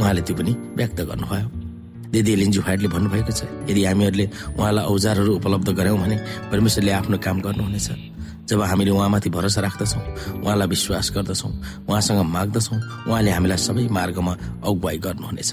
उहाँले 0.00 0.20
त्यो 0.20 0.36
पनि 0.36 0.52
व्यक्त 0.76 1.00
गर्नुभयो। 1.00 1.55
दिदी 2.12 2.32
एलिन्जी 2.32 2.58
व्हाइटले 2.58 2.88
भन्नुभएको 2.88 3.32
छ 3.32 3.40
यदि 3.70 3.84
हामीहरूले 3.84 4.26
उहाँलाई 4.58 4.84
औजारहरू 4.84 5.32
उपलब्ध 5.36 5.68
गऱ्यौँ 5.78 5.98
भने 5.98 6.16
परमेश्वरले 6.50 6.92
आफ्नो 7.00 7.18
काम 7.18 7.40
गर्नुहुनेछ। 7.40 7.88
जब 8.46 8.62
हामीले 8.62 8.90
उहाँमाथि 8.90 9.30
भरोसा 9.30 9.60
राख्दछौँ 9.60 10.02
उहाँलाई 10.42 10.68
विश्वास 10.68 11.10
गर्दछौँ 11.14 11.50
उहाँसँग 11.88 12.20
माग्दछौँ 12.30 12.78
उहाँले 13.10 13.30
हामीलाई 13.30 13.58
सबै 13.58 13.86
मार्गमा 13.90 14.32
अगुवाई 14.62 14.98
गर्नुहुनेछ। 14.98 15.52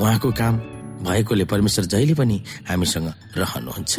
उहाँको 0.00 0.30
काम 0.32 0.54
भएकोले 1.04 1.44
परमेश्वर 1.44 1.84
जहिले 1.90 2.14
पनि 2.14 2.36
हामीसँग 2.68 3.06
रहनुहुन्छ। 3.36 3.94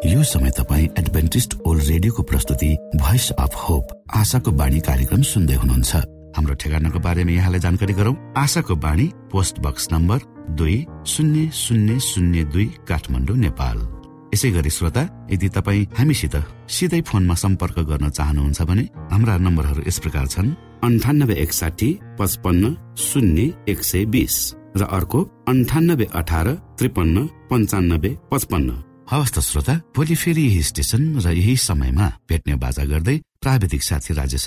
यो 0.00 0.22
समय 0.24 0.50
तपाईँ 0.58 0.88
एडभेन्टिस्ट 0.98 1.54
ओल्ड 1.66 1.82
रेडियोको 1.84 2.22
प्रस्तुति 2.22 2.70
भोइस 2.96 3.30
अफ 3.38 3.54
होप 3.54 3.84
आशाको 4.16 4.50
बाणी 4.50 4.80
कार्यक्रम 4.80 5.22
सुन्दै 5.22 5.54
हुनुहुन्छ। 5.54 6.19
हाम्रो 6.36 6.54
ठेगानाको 6.54 6.98
बारेमा 6.98 7.32
यहाँलाई 7.32 7.60
जानकारी 7.60 7.94
गरौँ। 7.94 8.14
आशाको 8.36 8.74
बाणी 8.76 9.06
पोस्ट 9.32 9.58
बक्स 9.60 9.88
नम्बर 9.92 10.18
दुई 10.58 10.76
शून्य 11.06 11.48
शून्य 11.54 11.98
शून्य 12.00 12.44
दुई 12.52 12.66
काठमाडौँ 12.88 13.36
नेपाल। 13.36 13.78
यसै 14.34 14.50
गरी 14.50 14.70
श्रोता 14.70 15.02
यदि 15.32 15.48
तपाईँ 15.56 15.86
हामीसित 15.98 16.34
सिधै 16.70 17.00
फोनमा 17.02 17.34
सम्पर्क 17.34 17.78
गर्न 17.90 18.10
चाहनुहुन्छ 18.10 18.62
भने 18.62 18.84
हाम्रा 19.12 19.36
नम्बरहरू 19.46 19.82
यस 19.86 19.98
प्रकार 19.98 20.26
छन्। 20.26 20.54
अन्ठानब्बे 20.86 21.34
एकसाठी 21.44 21.88
पचपन्न 22.18 22.64
शून्य 22.96 23.42
एक 23.68 23.82
सय 23.84 24.04
बिस 24.14 24.36
र 24.78 24.82
अर्को 24.86 25.18
अन्ठानब्बे 25.50 26.06
अठार 26.14 26.48
त्रिपन्न 26.78 27.26
पञ्चानब्बे 27.50 28.10
पचपन्न। 28.30 28.70
हवस् 29.10 29.34
त 29.34 29.38
श्रोता 29.42 29.74
भोलि 29.96 30.14
फेरि 30.14 30.42
यही 30.42 30.62
स्टेशन 30.62 31.02
र 31.18 31.26
यही 31.34 31.56
समयमा 31.58 32.06
भेट्ने 32.28 32.54
बाजा 32.62 32.84
गर्दै 32.86 33.16
प्राविधिक 33.42 33.82
साथी 33.82 34.14
राजेश 34.14 34.46